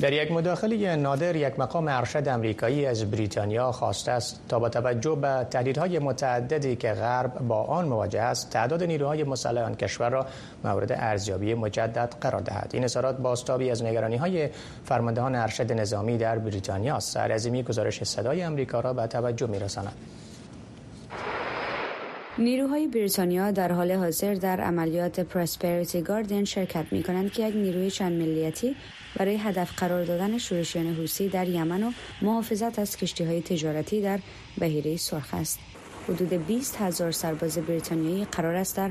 در 0.00 0.12
یک 0.12 0.32
مداخله 0.32 0.96
نادر 0.96 1.36
یک 1.36 1.58
مقام 1.58 1.88
ارشد 1.88 2.28
امریکایی 2.28 2.86
از 2.86 3.10
بریتانیا 3.10 3.72
خواسته 3.72 4.12
است 4.12 4.40
تا 4.48 4.58
با 4.58 4.68
توجه 4.68 5.14
به 5.14 5.46
تهدیدهای 5.50 5.98
متعددی 5.98 6.76
که 6.76 6.92
غرب 6.92 7.38
با 7.38 7.62
آن 7.62 7.88
مواجه 7.88 8.20
است 8.20 8.50
تعداد 8.50 8.82
نیروهای 8.82 9.24
مسلح 9.24 9.62
آن 9.62 9.74
کشور 9.74 10.10
را 10.10 10.26
مورد 10.64 10.92
ارزیابی 10.92 11.54
مجدد 11.54 12.14
قرار 12.20 12.40
دهد. 12.40 12.70
این 12.72 12.84
اظهارات 12.84 13.16
بازتابی 13.16 13.70
از 13.70 13.82
نگرانی 13.82 14.16
های 14.16 14.48
فرماندهان 14.84 15.34
ارشد 15.34 15.72
نظامی 15.72 16.18
در 16.18 16.38
بریتانیا 16.38 16.96
است. 16.96 17.12
سرعظیمی 17.12 17.62
گزارش 17.62 18.04
صدای 18.04 18.42
امریکا 18.42 18.80
را 18.80 18.92
به 18.92 19.06
توجه 19.06 19.46
میرساند. 19.46 19.92
نیروهای 22.38 22.86
بریتانیا 22.86 23.50
در 23.50 23.72
حال 23.72 23.92
حاضر 23.92 24.34
در 24.34 24.60
عملیات 24.60 25.20
پراسپریتی 25.20 26.02
گاردن 26.02 26.44
شرکت 26.44 26.86
می 26.90 27.02
کنند 27.02 27.32
که 27.32 27.48
یک 27.48 27.54
نیروی 27.54 27.90
چند 27.90 28.12
ملیتی 28.12 28.76
برای 29.16 29.36
هدف 29.36 29.72
قرار 29.76 30.04
دادن 30.04 30.38
شورشیان 30.38 30.86
حوسی 30.86 31.28
در 31.28 31.48
یمن 31.48 31.82
و 31.82 31.92
محافظت 32.22 32.78
از 32.78 32.96
کشتی 32.96 33.24
های 33.24 33.42
تجارتی 33.42 34.02
در 34.02 34.18
بحیره 34.60 34.96
سرخ 34.96 35.34
است. 35.34 35.58
حدود 36.08 36.46
20 36.46 36.76
هزار 36.80 37.12
سرباز 37.12 37.58
بریتانیایی 37.58 38.24
قرار 38.24 38.54
است 38.54 38.76
در 38.76 38.90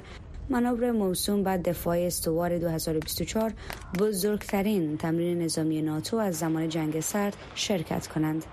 منابر 0.49 0.91
موسوم 0.91 1.43
به 1.43 1.57
دفاع 1.57 1.97
استوار 1.97 2.57
2024 2.57 3.53
بزرگترین 3.99 4.97
تمرین 4.97 5.41
نظامی 5.41 5.81
ناتو 5.81 6.17
از 6.17 6.35
زمان 6.35 6.69
جنگ 6.69 6.99
سرد 6.99 7.35
شرکت 7.55 8.07
کنند. 8.07 8.45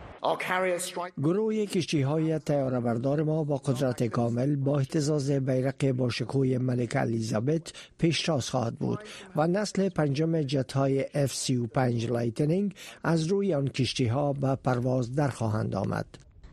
گروه 1.22 1.66
کشتی 1.66 2.02
های 2.02 2.38
تیاره 2.38 2.80
بردار 2.80 3.22
ما 3.22 3.44
با 3.44 3.56
قدرت 3.56 4.02
کامل 4.02 4.56
با 4.56 4.78
اهتزاز 4.78 5.30
بیرق 5.30 5.92
با 5.92 6.10
شکوه 6.10 6.58
ملک 6.58 6.96
الیزابت 6.96 7.72
پیشتاز 7.98 8.50
خواهد 8.50 8.74
بود 8.78 8.98
و 9.36 9.46
نسل 9.46 9.88
پنجم 9.88 10.42
جت 10.42 10.72
های 10.72 11.02
F-35 11.02 11.78
Lightning 11.78 12.74
از 13.04 13.26
روی 13.26 13.54
آن 13.54 13.68
کشتی 13.68 14.06
ها 14.06 14.32
به 14.32 14.54
پرواز 14.54 15.14
در 15.14 15.28
خواهند 15.28 15.74
آمد. 15.74 16.06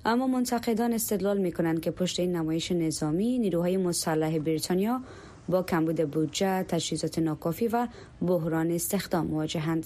اما 0.05 0.27
منتقدان 0.27 0.93
استدلال 0.93 1.37
می 1.37 1.51
کنند 1.51 1.81
که 1.81 1.91
پشت 1.91 2.19
این 2.19 2.35
نمایش 2.35 2.71
نظامی 2.71 3.39
نیروهای 3.39 3.77
مسلح 3.77 4.39
بریتانیا 4.39 5.01
با 5.49 5.63
کمبود 5.63 6.11
بودجه، 6.11 6.63
تجهیزات 6.63 7.19
ناکافی 7.19 7.67
و 7.67 7.87
بحران 8.21 8.71
استخدام 8.71 9.27
مواجهند. 9.27 9.85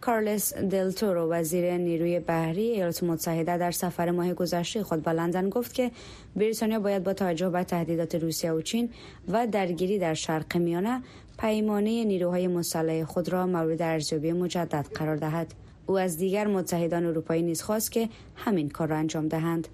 کارلس 0.00 0.54
دلتورو 0.54 1.30
وزیر 1.30 1.76
نیروی 1.76 2.20
بحری 2.20 2.62
ایالات 2.62 3.02
متحده 3.02 3.58
در 3.58 3.70
سفر 3.70 4.10
ماه 4.10 4.34
گذشته 4.34 4.82
خود 4.82 5.02
به 5.02 5.10
لندن 5.10 5.48
گفت 5.48 5.74
که 5.74 5.90
بریتانیا 6.36 6.80
باید 6.80 7.04
با 7.04 7.12
توجه 7.12 7.50
به 7.50 7.64
تهدیدات 7.64 8.14
روسیه 8.14 8.52
و 8.52 8.62
چین 8.62 8.90
و 9.28 9.46
درگیری 9.46 9.98
در 9.98 10.14
شرق 10.14 10.56
میانه 10.56 11.02
پیمانه 11.38 12.04
نیروهای 12.04 12.46
مسلح 12.46 13.04
خود 13.04 13.28
را 13.28 13.46
مورد 13.46 13.82
ارزیابی 13.82 14.32
مجدد 14.32 14.86
قرار 14.94 15.16
دهد. 15.16 15.54
او 15.86 15.98
از 15.98 16.18
دیگر 16.18 16.46
متحدان 16.46 17.06
اروپایی 17.06 17.42
نیز 17.42 17.62
خواست 17.62 17.92
که 17.92 18.08
همین 18.36 18.68
کار 18.68 18.88
را 18.88 18.96
انجام 18.96 19.28
دهند. 19.28 19.68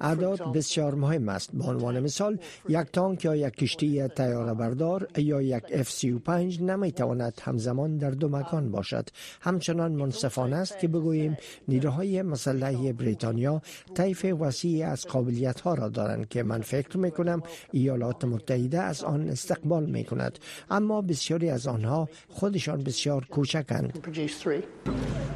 اعداد 0.00 0.52
بسیار 0.52 0.94
مهم 0.94 1.28
است. 1.28 1.50
به 1.54 1.64
عنوان 1.64 2.00
مثال 2.00 2.38
یک 2.68 2.78
تانک 2.92 3.24
یا 3.24 3.36
یک 3.36 3.54
کشتی 3.54 4.08
تیاره 4.08 4.54
بردار 4.54 5.08
یا 5.16 5.42
یک 5.42 5.62
F-35 5.66 6.60
نمی 6.60 6.92
تواند 6.92 7.40
همزمان 7.42 7.96
در 7.96 8.10
دو 8.10 8.28
مکان 8.28 8.70
باشد. 8.70 9.08
همچنان 9.40 9.92
منصفانه 9.92 10.56
است 10.56 10.78
که 10.78 10.88
بگوییم 10.88 11.36
نیروهای 11.68 12.22
مسلح 12.22 12.92
بریتانیا 12.92 13.62
طیف 13.94 14.24
وسیع 14.24 14.88
از 14.88 15.06
قابلیت 15.06 15.60
ها 15.60 15.74
را 15.74 15.88
دارند 15.88 16.28
که 16.28 16.42
من 16.42 16.60
فکر 16.60 16.98
می 16.98 17.10
کنم 17.10 17.42
ایالات 17.72 18.24
متحده 18.24 18.80
از 18.80 19.04
آن 19.04 19.28
استقبال 19.28 19.86
می 19.86 20.04
کند 20.04 20.38
اما 20.70 21.02
بسیاری 21.02 21.50
از 21.50 21.66
آنها 21.66 22.08
خودشان 22.28 22.82
بسیار 22.82 23.24
کوچکند. 23.24 23.98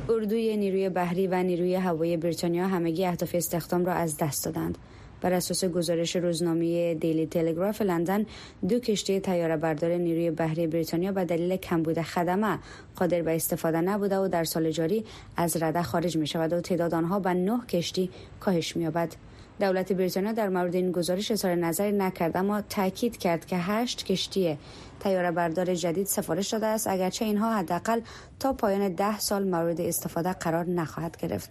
اردوی 0.08 0.56
نیروی 0.56 0.88
بحری 0.88 1.26
و 1.26 1.42
نیروی 1.42 1.74
هوایی 1.74 2.16
بریتانیا 2.16 2.68
همگی 2.86 3.06
اهداف 3.06 3.34
استخدام 3.34 3.84
را 3.84 3.92
از 3.92 4.16
دست 4.16 4.44
دادند. 4.44 4.78
بر 5.20 5.32
اساس 5.32 5.64
گزارش 5.64 6.16
روزنامه 6.16 6.94
دیلی 6.94 7.26
تلگراف 7.26 7.82
لندن 7.82 8.26
دو 8.68 8.78
کشتی 8.78 9.20
تیاره 9.20 9.56
بردار 9.56 9.90
نیروی 9.90 10.30
بحری 10.30 10.66
بریتانیا 10.66 11.12
به 11.12 11.24
دلیل 11.24 11.56
کمبود 11.56 12.02
خدمه 12.02 12.58
قادر 12.96 13.22
به 13.22 13.36
استفاده 13.36 13.80
نبوده 13.80 14.18
و 14.18 14.28
در 14.28 14.44
سال 14.44 14.70
جاری 14.70 15.04
از 15.36 15.62
رده 15.62 15.82
خارج 15.82 16.16
می 16.16 16.26
شود 16.26 16.52
و 16.52 16.60
تعداد 16.60 16.94
آنها 16.94 17.20
به 17.20 17.34
نه 17.34 17.66
کشتی 17.66 18.10
کاهش 18.40 18.76
می 18.76 18.82
یابد 18.82 19.14
دولت 19.60 19.92
بریتانیا 19.92 20.32
در 20.32 20.48
مورد 20.48 20.74
این 20.74 20.92
گزارش 20.92 21.30
اظهار 21.30 21.54
نظری 21.54 21.92
نکرد 21.92 22.36
اما 22.36 22.60
تاکید 22.60 23.16
کرد 23.16 23.46
که 23.46 23.56
هشت 23.56 24.04
کشتی 24.04 24.58
تیاره 25.00 25.30
بردار 25.30 25.74
جدید 25.74 26.06
سفارش 26.06 26.48
داده 26.48 26.66
است 26.66 26.86
اگرچه 26.86 27.24
اینها 27.24 27.56
حداقل 27.56 28.00
تا 28.40 28.52
پایان 28.52 28.88
ده 28.88 29.18
سال 29.18 29.48
مورد 29.48 29.80
استفاده 29.80 30.32
قرار 30.32 30.64
نخواهد 30.64 31.16
گرفت. 31.16 31.50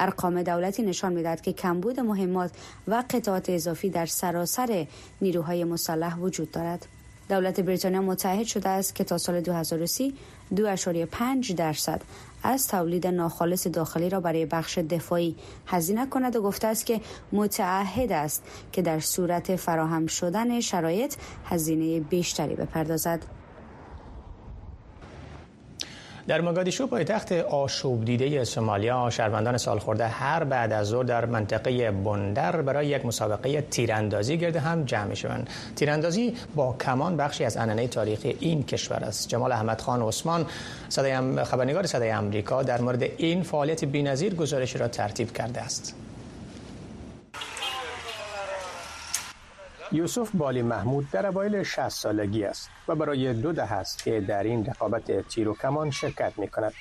ارقام 0.00 0.42
دولتی 0.42 0.82
نشان 0.82 1.12
می‌دهد 1.12 1.40
که 1.40 1.52
کمبود 1.52 2.00
مهمات 2.00 2.50
و 2.88 3.04
قطعات 3.10 3.50
اضافی 3.50 3.90
در 3.90 4.06
سراسر 4.06 4.86
نیروهای 5.20 5.64
مسلح 5.64 6.18
وجود 6.18 6.50
دارد 6.50 6.86
دولت 7.28 7.60
بریتانیا 7.60 8.02
متحد 8.02 8.46
شده 8.46 8.68
است 8.68 8.94
که 8.94 9.04
تا 9.04 9.18
سال 9.18 9.40
2030 9.40 10.14
2.5 10.54 11.52
درصد 11.56 12.02
از 12.42 12.68
تولید 12.68 13.06
ناخالص 13.06 13.66
داخلی 13.66 14.08
را 14.08 14.20
برای 14.20 14.46
بخش 14.46 14.78
دفاعی 14.78 15.36
هزینه 15.66 16.06
کند 16.06 16.36
و 16.36 16.42
گفته 16.42 16.66
است 16.66 16.86
که 16.86 17.00
متعهد 17.32 18.12
است 18.12 18.42
که 18.72 18.82
در 18.82 19.00
صورت 19.00 19.56
فراهم 19.56 20.06
شدن 20.06 20.60
شرایط 20.60 21.14
هزینه 21.44 22.00
بیشتری 22.00 22.54
بپردازد. 22.54 23.41
در 26.28 26.40
مگادیشو 26.40 26.86
پایتخت 26.86 27.32
آشوب 27.32 28.04
دیده 28.04 28.44
سومالیا 28.44 29.10
شهروندان 29.10 29.56
سالخورده 29.56 30.06
هر 30.06 30.44
بعد 30.44 30.72
از 30.72 30.86
ظهر 30.86 31.04
در 31.04 31.24
منطقه 31.24 31.90
بندر 31.90 32.62
برای 32.62 32.86
یک 32.86 33.06
مسابقه 33.06 33.60
تیراندازی 33.60 34.38
گرده 34.38 34.60
هم 34.60 34.84
جمع 34.84 35.14
شوند 35.14 35.50
تیراندازی 35.76 36.36
با 36.54 36.76
کمان 36.80 37.16
بخشی 37.16 37.44
از 37.44 37.56
انانه 37.56 37.88
تاریخی 37.88 38.36
این 38.40 38.62
کشور 38.62 39.04
است. 39.04 39.28
جمال 39.28 39.52
احمد 39.52 39.80
خان 39.80 40.02
عثمان 40.02 40.46
صدای 40.88 41.44
خبرنگار 41.44 41.86
صدای 41.86 42.12
آمریکا 42.12 42.62
در 42.62 42.80
مورد 42.80 43.02
این 43.02 43.42
فعالیت 43.42 43.84
بی‌نظیر 43.84 44.34
گزارشی 44.34 44.78
را 44.78 44.88
ترتیب 44.88 45.32
کرده 45.32 45.60
است. 45.60 45.94
یوسف 49.92 50.30
بالی 50.34 50.62
محمود 50.62 51.10
در 51.10 51.26
اوایل 51.26 51.62
60 51.62 51.88
سالگی 51.88 52.44
است 52.44 52.70
و 52.88 52.94
برای 52.94 53.34
دو 53.34 53.52
دهه 53.52 53.72
است 53.72 54.04
که 54.04 54.20
در 54.20 54.42
این 54.42 54.66
رقابت 54.66 55.28
تیر 55.28 55.48
و 55.48 55.54
کمان 55.54 55.90
شرکت 55.90 56.32
می 56.38 56.48
کند. 56.48 56.72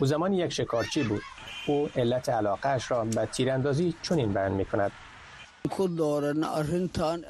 او 0.00 0.06
زمان 0.06 0.32
یک 0.32 0.52
شکارچی 0.52 1.02
بود. 1.02 1.22
او 1.66 1.88
علت 1.96 2.28
علاقهش 2.28 2.90
را 2.90 3.04
به 3.04 3.26
تیراندازی 3.26 3.94
چنین 4.02 4.32
بیان 4.32 4.52
می 4.52 4.64
کند. 4.64 4.92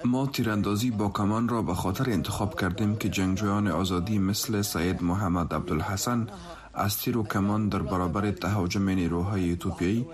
ما 0.04 0.26
تیراندازی 0.26 0.90
با 0.90 1.08
کمان 1.08 1.48
را 1.48 1.62
به 1.62 1.74
خاطر 1.74 2.10
انتخاب 2.10 2.60
کردیم 2.60 2.96
که 2.96 3.08
جنگجویان 3.08 3.68
آزادی 3.68 4.18
مثل 4.18 4.62
سید 4.62 5.02
محمد 5.02 5.54
عبدالحسن 5.54 6.26
از 6.74 6.98
تیر 6.98 7.18
و 7.18 7.22
کمان 7.22 7.68
در 7.68 7.78
برابر 7.78 8.30
تهاجم 8.30 8.88
نیروهای 8.88 9.48
ایتوپیایی 9.48 10.06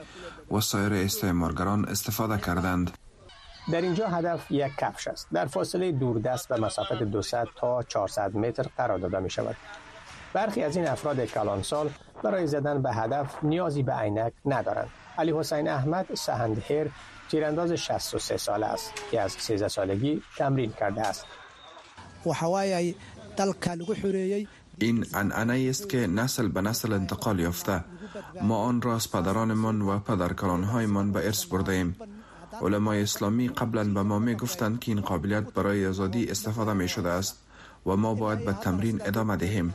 و 0.51 0.61
سایر 0.61 0.93
استعمارگران 0.93 1.85
استفاده 1.85 2.39
کردند. 2.39 3.04
در 3.73 3.81
اینجا 3.81 4.09
هدف 4.09 4.51
یک 4.51 4.73
کفش 4.79 5.09
است. 5.09 5.29
در 5.33 5.47
فاصله 5.47 5.93
دوردست 5.93 6.49
به 6.49 6.61
مسافت 6.61 7.03
200 7.03 7.35
تا 7.57 7.83
400 7.83 8.37
متر 8.37 8.67
قرار 8.77 8.99
داده 8.99 9.19
می 9.19 9.31
شود 9.31 9.57
برخی 10.33 10.63
از 10.63 10.77
این 10.77 10.89
افراد 10.89 11.25
کلانسال 11.25 11.91
برای 12.23 12.47
زدن 12.47 12.83
به 12.83 12.93
هدف 12.93 13.45
نیازی 13.45 13.83
به 13.83 13.93
عینک 13.93 14.33
ندارند. 14.47 14.89
علی 15.19 15.33
حسین 15.33 15.69
احمد 15.69 16.15
سهندهر 16.15 16.87
تیرانداز 17.31 17.73
63 17.73 18.37
ساله 18.37 18.67
است 18.67 18.93
که 19.11 19.21
از 19.21 19.33
13 19.33 19.69
سالگی 19.69 20.23
تمرین 20.37 20.73
کرده 20.73 21.01
است. 21.01 21.27
این 24.79 25.07
انعنه 25.15 25.67
است 25.71 25.89
که 25.89 26.07
نسل 26.07 26.49
به 26.49 26.61
نسل 26.61 26.93
انتقال 26.93 27.41
یافته. 27.41 27.85
ما 28.43 28.59
آن 28.59 28.83
را 28.83 28.95
از 28.95 29.11
پدرانمان 29.11 29.83
و 29.83 29.99
پدرکلانهایمان 29.99 31.13
به 31.13 31.27
ارث 31.27 31.45
برده 31.45 31.73
ایم 31.73 31.97
علمای 32.63 33.03
اسلامی 33.03 33.49
قبلا 33.49 33.85
به 33.85 34.03
ما 34.03 34.19
می 34.19 34.35
گفتند 34.35 34.81
که 34.81 34.93
این 34.93 35.01
قابلیت 35.01 35.53
برای 35.53 35.87
آزادی 35.87 36.31
استفاده 36.31 36.73
می 36.73 36.89
شده 36.89 37.09
است 37.09 37.39
و 37.87 37.97
ما 37.97 38.15
باید 38.15 38.45
به 38.45 38.53
تمرین 38.53 39.01
ادامه 39.05 39.37
دهیم. 39.37 39.75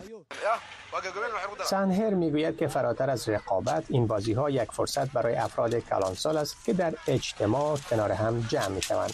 سنهر 1.65 2.13
می‌گوید 2.13 2.57
که 2.57 2.67
فراتر 2.67 3.09
از 3.09 3.29
رقابت 3.29 3.83
این 3.89 4.07
بازی 4.07 4.33
ها 4.33 4.49
یک 4.49 4.71
فرصت 4.71 5.11
برای 5.11 5.35
افراد 5.35 5.79
کلانسال 5.79 6.37
است 6.37 6.65
که 6.65 6.73
در 6.73 6.93
اجتماع 7.07 7.77
کنار 7.77 8.11
هم 8.11 8.45
جمع 8.49 8.67
می 8.67 8.81
شوند 8.81 9.13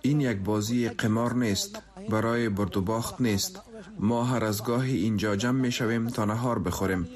این 0.00 0.20
یک 0.20 0.38
بازی 0.38 0.88
قمار 0.88 1.34
نیست 1.34 1.82
برای 2.10 2.48
برد 2.48 2.76
و 2.76 2.80
باخت 2.80 3.20
نیست. 3.20 3.60
ما 3.98 4.24
هر 4.24 4.44
از 4.44 4.64
گاهی 4.64 4.96
اینجا 4.96 5.36
جمع 5.36 5.60
می 5.60 5.72
شویم 5.72 6.08
تا 6.08 6.24
نهار 6.24 6.58
بخوریم. 6.58 7.08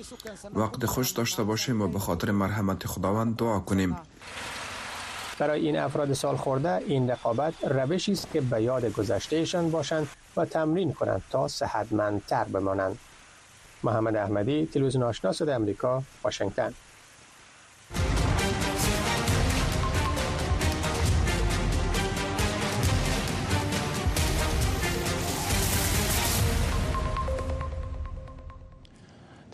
وقت 0.55 0.87
خوش 0.87 1.11
داشته 1.11 1.43
باشیم 1.43 1.83
و 1.83 1.89
به 1.89 1.99
خاطر 1.99 2.31
مرحمت 2.31 2.87
خداوند 2.87 3.37
دعا 3.37 3.61
کنیم. 3.61 3.97
برای 5.39 5.67
این 5.67 5.79
افراد 5.79 6.13
سال 6.13 6.37
خورده 6.37 6.77
این 6.77 7.11
رقابت 7.11 7.55
روشی 7.65 8.13
است 8.13 8.33
که 8.33 8.41
به 8.41 8.63
یاد 8.63 8.93
گذشتهشان 8.93 9.71
باشند 9.71 10.09
و 10.37 10.45
تمرین 10.45 10.93
کنند 10.93 11.23
تا 11.31 11.49
صحتمندتر 11.49 12.45
بمانند. 12.45 12.99
محمد 13.83 14.17
احمدی 14.17 14.67
تلویزیون 14.67 15.05
آشنا 15.05 15.33
صدای 15.33 15.55
امریکا 15.55 16.03
واشنگتن. 16.25 16.75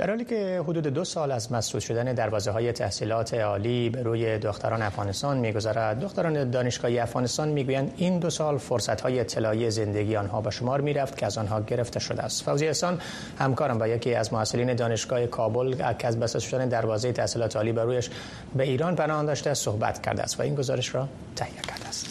در 0.00 0.10
حالی 0.10 0.24
که 0.24 0.62
حدود 0.68 0.86
دو 0.86 1.04
سال 1.04 1.32
از 1.32 1.52
مسدود 1.52 1.82
شدن 1.82 2.12
دروازه 2.12 2.50
های 2.50 2.72
تحصیلات 2.72 3.34
عالی 3.34 3.90
به 3.90 4.02
روی 4.02 4.38
دختران 4.38 4.82
افغانستان 4.82 5.38
میگذرد 5.38 6.00
دختران 6.00 6.50
دانشگاهی 6.50 6.98
افغانستان 6.98 7.48
می‌گویند 7.48 7.92
این 7.96 8.18
دو 8.18 8.30
سال 8.30 8.58
فرصت 8.58 9.00
های 9.00 9.20
اطلاعی 9.20 9.70
زندگی 9.70 10.16
آنها 10.16 10.40
به 10.40 10.50
شمار 10.50 10.80
می‌رفت 10.80 11.18
که 11.18 11.26
از 11.26 11.38
آنها 11.38 11.60
گرفته 11.60 12.00
شده 12.00 12.22
است. 12.22 12.42
فوزی 12.42 12.66
احسان 12.66 13.00
همکارم 13.38 13.78
با 13.78 13.88
یکی 13.88 14.14
از 14.14 14.32
محصلین 14.32 14.74
دانشگاه 14.74 15.26
کابل 15.26 15.92
که 15.98 16.06
از 16.06 16.20
بسته 16.20 16.38
شدن 16.38 16.68
دروازه 16.68 17.12
تحصیلات 17.12 17.56
عالی 17.56 17.72
به 17.72 17.84
رویش 17.84 18.10
به 18.56 18.64
ایران 18.64 18.96
پناه 18.96 19.24
داشته 19.24 19.54
صحبت 19.54 20.02
کرده 20.02 20.22
است 20.22 20.40
و 20.40 20.42
این 20.42 20.54
گزارش 20.54 20.94
را 20.94 21.08
تهیه 21.36 21.60
کرده 21.68 21.88
است. 21.88 22.09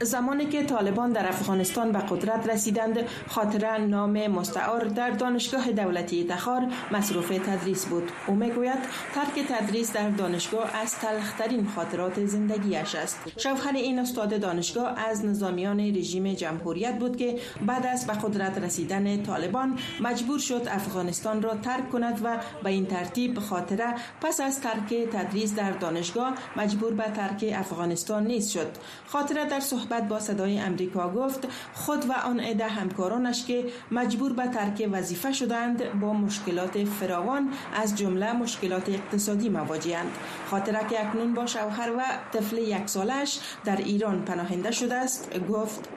زمانی 0.00 0.46
که 0.46 0.62
طالبان 0.62 1.12
در 1.12 1.28
افغانستان 1.28 1.92
به 1.92 1.98
قدرت 1.98 2.48
رسیدند 2.50 2.98
خاطره 3.28 3.78
نام 3.78 4.26
مستعار 4.26 4.84
در 4.84 5.10
دانشگاه 5.10 5.72
دولتی 5.72 6.24
تخار 6.24 6.66
مصروف 6.90 7.28
تدریس 7.28 7.86
بود. 7.86 8.10
او 8.26 8.34
می‌گوید 8.34 8.78
ترک 9.14 9.46
تدریس 9.48 9.92
در 9.92 10.10
دانشگاه 10.10 10.70
از 10.76 10.98
تلخترین 10.98 11.68
خاطرات 11.74 12.24
زندگیش 12.24 12.94
است. 12.94 13.18
شوهر 13.36 13.72
این 13.74 13.98
استاد 13.98 14.40
دانشگاه 14.40 15.08
از 15.08 15.24
نظامیان 15.24 15.80
رژیم 15.80 16.34
جمهوریت 16.34 16.98
بود 16.98 17.16
که 17.16 17.38
بعد 17.66 17.86
از 17.86 18.06
به 18.06 18.12
قدرت 18.12 18.58
رسیدن 18.58 19.22
طالبان 19.22 19.78
مجبور 20.00 20.38
شد 20.38 20.62
افغانستان 20.70 21.42
را 21.42 21.54
ترک 21.54 21.90
کند 21.90 22.20
و 22.24 22.36
به 22.64 22.70
این 22.70 22.86
ترتیب 22.86 23.38
خاطره 23.38 23.94
پس 24.20 24.40
از 24.40 24.60
ترک 24.60 24.94
تدریس 25.12 25.54
در 25.54 25.70
دانشگاه 25.70 26.34
مجبور 26.56 26.94
به 26.94 27.04
ترک 27.04 27.52
افغانستان 27.54 28.26
نیست 28.26 28.50
شد. 28.50 28.68
خاطره 29.06 29.44
در 29.44 29.60
صحبت 29.60 29.85
با 30.08 30.20
صدای 30.20 30.58
امریکا 30.58 31.10
گفت 31.10 31.48
خود 31.74 32.04
و 32.08 32.12
آن 32.12 32.40
عده 32.40 32.66
همکارانش 32.66 33.44
که 33.44 33.64
مجبور 33.90 34.32
به 34.32 34.46
ترک 34.46 34.88
وظیفه 34.92 35.32
شدند 35.32 36.00
با 36.00 36.12
مشکلات 36.12 36.84
فراوان 36.84 37.48
از 37.74 37.98
جمله 37.98 38.32
مشکلات 38.32 38.88
اقتصادی 38.88 39.48
مواجهند 39.48 40.10
خاطره 40.46 40.88
که 40.90 41.06
اکنون 41.06 41.34
با 41.34 41.46
شوهر 41.46 41.90
و 41.98 42.02
طفل 42.32 42.58
یک 42.58 42.88
سالش 42.88 43.40
در 43.64 43.76
ایران 43.76 44.24
پناهنده 44.24 44.70
شده 44.70 44.94
است 44.94 45.40
گفت 45.48 45.88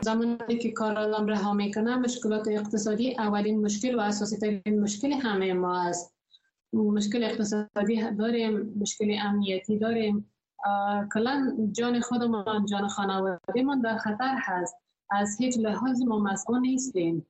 زمانی 0.00 0.58
که 0.62 0.72
کار 0.72 0.98
آدم 0.98 1.26
رها 1.26 1.52
می‌کنه 1.52 1.96
مشکلات 1.96 2.48
اقتصادی 2.48 3.16
اولین 3.18 3.60
مشکل 3.60 3.94
و 3.94 4.00
اساسی 4.00 4.36
ترین 4.36 4.80
مشکل 4.80 5.12
همه 5.12 5.52
ما 5.52 5.88
است. 5.88 6.14
مشکل 6.72 7.24
اقتصادی 7.24 8.10
داریم 8.18 8.74
مشکل 8.80 9.16
امنیتی 9.22 9.78
داریم. 9.78 10.30
کلا 11.12 11.56
جان 11.72 12.00
خودمان 12.00 12.66
جان 12.66 12.88
خانواده 12.88 13.40
در 13.84 13.96
خطر 13.98 14.34
هست. 14.38 14.76
از 15.10 15.36
هیچ 15.40 15.58
لحاظ 15.58 16.02
ما 16.02 16.18
مسئول 16.18 16.60
نیستیم. 16.60 17.26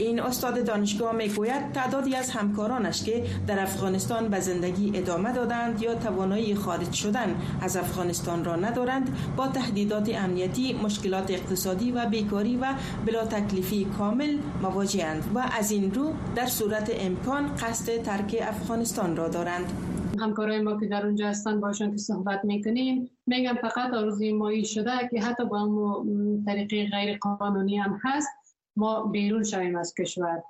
این 0.00 0.20
استاد 0.20 0.64
دانشگاه 0.64 1.12
می‌گوید 1.12 1.72
تعدادی 1.72 2.14
از 2.14 2.30
همکارانش 2.30 3.04
که 3.04 3.24
در 3.46 3.62
افغانستان 3.62 4.28
به 4.28 4.40
زندگی 4.40 4.92
ادامه 4.94 5.32
دادند 5.32 5.82
یا 5.82 5.94
توانایی 5.94 6.54
خارج 6.54 6.92
شدن 6.92 7.36
از 7.60 7.76
افغانستان 7.76 8.44
را 8.44 8.56
ندارند 8.56 9.16
با 9.36 9.48
تهدیدات 9.48 10.10
امنیتی 10.14 10.72
مشکلات 10.72 11.30
اقتصادی 11.30 11.92
و 11.92 12.06
بیکاری 12.06 12.56
و 12.56 12.66
بلا 13.06 13.24
تکلیفی 13.24 13.84
کامل 13.84 14.38
مواجهند 14.62 15.22
و 15.34 15.42
از 15.58 15.70
این 15.70 15.94
رو 15.94 16.12
در 16.36 16.46
صورت 16.46 16.90
امکان 17.00 17.56
قصد 17.56 18.02
ترک 18.02 18.36
افغانستان 18.42 19.16
را 19.16 19.28
دارند. 19.28 19.72
همکارای 20.20 20.60
ما 20.60 20.80
که 20.80 20.86
در 20.86 21.06
اونجا 21.06 21.28
هستن 21.28 21.60
باشن 21.60 21.90
که 21.90 21.96
صحبت 21.96 22.44
می‌کنیم 22.44 23.10
میگم 23.26 23.54
فقط 23.62 23.94
آرزوی 23.94 24.32
مایی 24.32 24.64
شده 24.64 24.90
که 25.10 25.20
حتی 25.22 25.44
با 25.44 26.04
طریقی 26.46 26.86
غیر 26.86 27.18
قانونی 27.18 27.78
هم 27.78 28.00
هست. 28.04 28.28
ما 28.76 29.02
بیرون 29.02 29.44
شویم 29.44 29.76
از 29.76 29.94
کشور. 29.94 30.42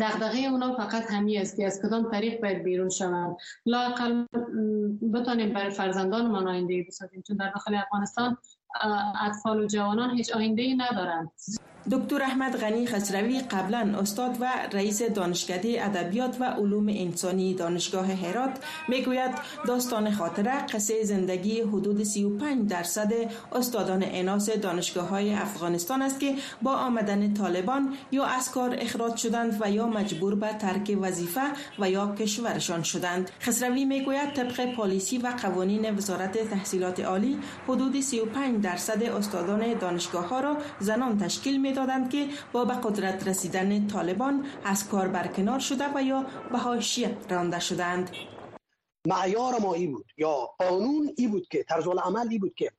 دغدغه 0.00 0.38
اونا 0.38 0.76
فقط 0.76 1.10
همی 1.10 1.38
است 1.38 1.56
که 1.56 1.66
از 1.66 1.82
کدام 1.82 2.10
طریق 2.10 2.40
باید 2.40 2.62
بیرون 2.62 2.88
شوند؟ 2.88 3.36
لاقل 3.66 4.26
بتانیم 5.12 5.52
برای 5.52 5.70
فرزندان 5.70 6.30
ما 6.30 6.50
آینده 6.50 6.84
بسازیم 6.88 7.22
چون 7.26 7.36
در 7.36 7.50
داخل 7.50 7.74
افغانستان 7.74 8.36
اطفال 9.20 9.60
و 9.60 9.66
جوانان 9.66 10.10
هیچ 10.16 10.32
آینده 10.36 10.62
ای 10.62 10.74
ندارند. 10.74 11.30
دکتر 11.90 12.22
احمد 12.22 12.56
غنی 12.56 12.86
خسروی 12.86 13.40
قبلا 13.40 13.98
استاد 13.98 14.36
و 14.40 14.46
رئیس 14.72 15.02
دانشکده 15.02 15.84
ادبیات 15.84 16.36
و 16.40 16.44
علوم 16.44 16.86
انسانی 16.88 17.54
دانشگاه 17.54 18.06
هرات 18.06 18.50
می‌گوید 18.88 19.30
داستان 19.66 20.10
خاطره 20.10 20.66
قصه 20.66 21.04
زندگی 21.04 21.60
حدود 21.60 22.02
35 22.02 22.70
درصد 22.70 23.12
استادان 23.52 24.04
اناس 24.06 24.50
دانشگاه 24.50 25.08
های 25.08 25.34
افغانستان 25.34 26.02
است 26.02 26.20
که 26.20 26.34
با 26.62 26.72
آمدن 26.72 27.34
طالبان 27.34 27.94
یا 28.12 28.24
از 28.24 28.50
کار 28.50 28.76
اخراج 28.78 29.16
شدند 29.16 29.58
و 29.60 29.70
یا 29.70 29.86
مجبور 29.86 30.34
به 30.34 30.52
ترک 30.52 30.98
وظیفه 31.00 31.42
و 31.78 31.90
یا 31.90 32.14
کشورشان 32.14 32.82
شدند. 32.82 33.30
خسروی 33.40 33.84
می‌گوید 33.84 34.32
طبق 34.32 34.74
پالیسی 34.74 35.18
و 35.18 35.26
قوانین 35.42 35.96
وزارت 35.96 36.50
تحصیلات 36.50 37.00
عالی 37.00 37.38
حدود 37.68 38.00
35 38.00 38.62
درصد 38.62 39.02
استادان 39.02 39.74
دانشگاه 39.78 40.28
ها 40.28 40.40
را 40.40 40.56
زنان 40.80 41.18
تشکیل 41.18 41.60
می 41.60 41.73
دادند 41.74 42.10
که 42.10 42.28
با 42.52 42.64
به 42.64 42.74
قدرت 42.74 43.28
رسیدن 43.28 43.86
طالبان 43.86 44.46
از 44.64 44.88
کار 44.88 45.08
برکنار 45.08 45.58
شده 45.58 45.84
و 45.94 46.02
یا 46.02 46.26
به 46.52 46.58
حاشیه 46.58 47.16
رانده 47.30 47.60
شدند. 47.60 48.10
معیار 49.06 49.60
ما 49.60 49.74
ای 49.74 49.86
بود 49.86 50.06
یا 50.16 50.34
قانون 50.58 51.14
ای 51.16 51.28
بود 51.28 51.48
که 51.48 51.64
طرز 51.64 51.86
عمل 51.86 52.28
ای 52.30 52.38
بود 52.38 52.54
که 52.54 52.70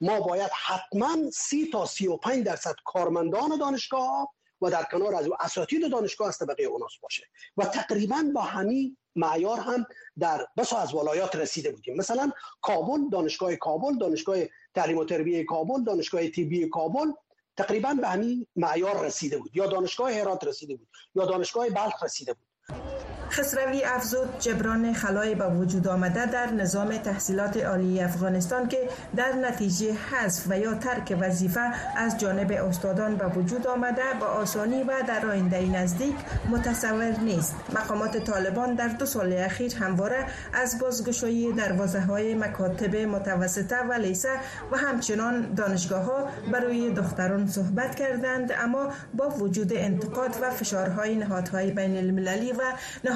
ما 0.00 0.20
باید 0.20 0.50
حتما 0.66 1.30
سی 1.32 1.70
تا 1.72 1.86
سی 1.86 2.06
و 2.06 2.16
پنج 2.16 2.44
درصد 2.44 2.74
کارمندان 2.84 3.58
دانشگاه 3.58 4.34
و 4.62 4.70
در 4.70 4.82
کنار 4.82 5.14
از 5.14 5.28
اساتید 5.40 5.90
دانشگاه 5.90 6.28
از 6.28 6.38
طبقه 6.38 6.62
اوناس 6.62 6.92
باشه. 7.02 7.26
و 7.56 7.64
تقریبا 7.64 8.24
با 8.34 8.40
همین 8.40 8.96
معیار 9.16 9.60
هم 9.60 9.86
در 10.18 10.46
بسا 10.56 10.78
از 10.78 10.94
ولایات 10.94 11.36
رسیده 11.36 11.72
بودیم. 11.72 11.96
مثلا 11.96 12.32
کابل 12.60 13.08
دانشگاه 13.12 13.56
کابل 13.56 13.98
دانشگاه 13.98 14.38
تعلیم 14.74 14.98
و 14.98 15.04
تربیه 15.04 15.44
کابل 15.44 15.84
دانشگاه 15.84 16.28
طبی 16.28 16.68
کابل 16.68 17.12
تقریبا 17.62 17.94
به 17.94 18.08
همین 18.08 18.46
معیار 18.56 19.06
رسیده 19.06 19.38
بود. 19.38 19.56
یا 19.56 19.66
دانشگاه 19.66 20.12
هرات 20.12 20.44
رسیده 20.44 20.76
بود 20.76 20.88
یا 21.14 21.26
دانشگاه 21.26 21.70
بلخ 21.70 22.02
رسیده 22.02 22.34
بود. 22.34 22.44
خسروی 23.30 23.84
افزود 23.84 24.38
جبران 24.38 24.92
خلای 24.92 25.34
به 25.34 25.48
وجود 25.48 25.88
آمده 25.88 26.26
در 26.26 26.50
نظام 26.50 26.96
تحصیلات 26.96 27.56
عالی 27.56 28.00
افغانستان 28.00 28.68
که 28.68 28.78
در 29.16 29.32
نتیجه 29.32 29.92
حذف 29.92 30.46
و 30.50 30.58
یا 30.58 30.74
ترک 30.74 31.16
وظیفه 31.20 31.60
از 31.96 32.18
جانب 32.18 32.52
استادان 32.52 33.16
به 33.16 33.26
وجود 33.26 33.66
آمده 33.66 34.02
با 34.20 34.26
آسانی 34.26 34.82
و 34.82 34.92
در 35.08 35.26
آینده 35.26 35.66
نزدیک 35.66 36.14
متصور 36.50 37.10
نیست. 37.20 37.54
مقامات 37.74 38.16
طالبان 38.16 38.74
در 38.74 38.88
دو 38.88 39.06
سال 39.06 39.32
اخیر 39.32 39.76
همواره 39.76 40.26
از 40.52 40.78
بازگشایی 40.78 41.52
دروازه 41.52 42.00
های 42.00 42.34
مکاتب 42.34 42.96
متوسطه 42.96 43.76
و 43.76 43.92
لیسه 43.92 44.32
و 44.72 44.76
همچنان 44.76 45.54
دانشگاه 45.54 46.02
ها 46.04 46.28
برای 46.52 46.90
دختران 46.92 47.46
صحبت 47.46 47.94
کردند 47.94 48.52
اما 48.58 48.88
با 49.14 49.28
وجود 49.28 49.72
انتقاد 49.72 50.36
و 50.42 50.50
فشارهای 50.50 51.14
نهادهای 51.14 51.70
بین 51.70 51.96
المللی 51.96 52.52
و 52.52 52.62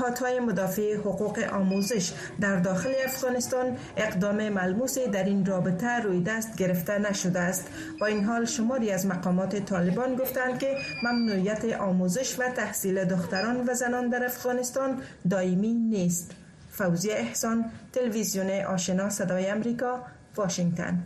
نهادهای 0.04 0.40
مدافع 0.40 0.96
حقوق 0.96 1.38
آموزش 1.52 2.12
در 2.40 2.56
داخل 2.56 2.92
افغانستان 3.04 3.76
اقدام 3.96 4.48
ملموسی 4.48 5.06
در 5.06 5.24
این 5.24 5.46
رابطه 5.46 5.98
روی 5.98 6.20
دست 6.20 6.56
گرفته 6.56 6.98
نشده 6.98 7.40
است. 7.40 7.66
با 8.00 8.06
این 8.06 8.24
حال 8.24 8.44
شماری 8.44 8.90
از 8.90 9.06
مقامات 9.06 9.56
طالبان 9.56 10.16
گفتند 10.16 10.58
که 10.58 10.76
ممنوعیت 11.02 11.64
آموزش 11.64 12.38
و 12.38 12.48
تحصیل 12.48 13.04
دختران 13.04 13.68
و 13.68 13.74
زنان 13.74 14.08
در 14.08 14.24
افغانستان 14.24 15.02
دائمی 15.30 15.72
نیست. 15.72 16.30
فوزی 16.70 17.10
احسان 17.10 17.64
تلویزیون 17.92 18.50
آشنا 18.50 19.10
صدای 19.10 19.46
امریکا 19.46 20.02
واشنگتن. 20.36 21.02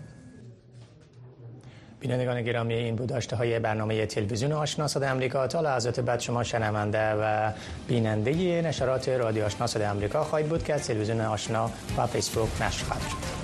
بینندگان 2.01 2.43
گرامی 2.43 2.75
این 2.75 2.97
بود 2.97 3.09
داشته 3.09 3.37
های 3.37 3.59
برنامه 3.59 4.07
تلویزیون 4.07 4.53
آشنا 4.53 4.89
صدای 4.89 5.09
امریکا 5.09 5.47
تا 5.47 5.61
لحظات 5.61 6.01
بعد 6.01 6.21
شما 6.21 6.45
شنونده 6.45 7.13
و 7.13 7.53
بیننده 7.89 8.63
نشرات 8.63 9.09
رادیو 9.09 9.45
آشنا 9.45 9.67
صدای 9.67 9.87
امریکا 9.87 10.25
خواهید 10.25 10.49
بود 10.49 10.65
که 10.65 10.75
از 10.75 10.87
تلویزیون 10.87 11.21
آشنا 11.21 11.71
و 11.97 12.07
فیسبوک 12.07 12.63
نشر 12.63 12.85
خواهد 12.85 13.03
شد. 13.03 13.38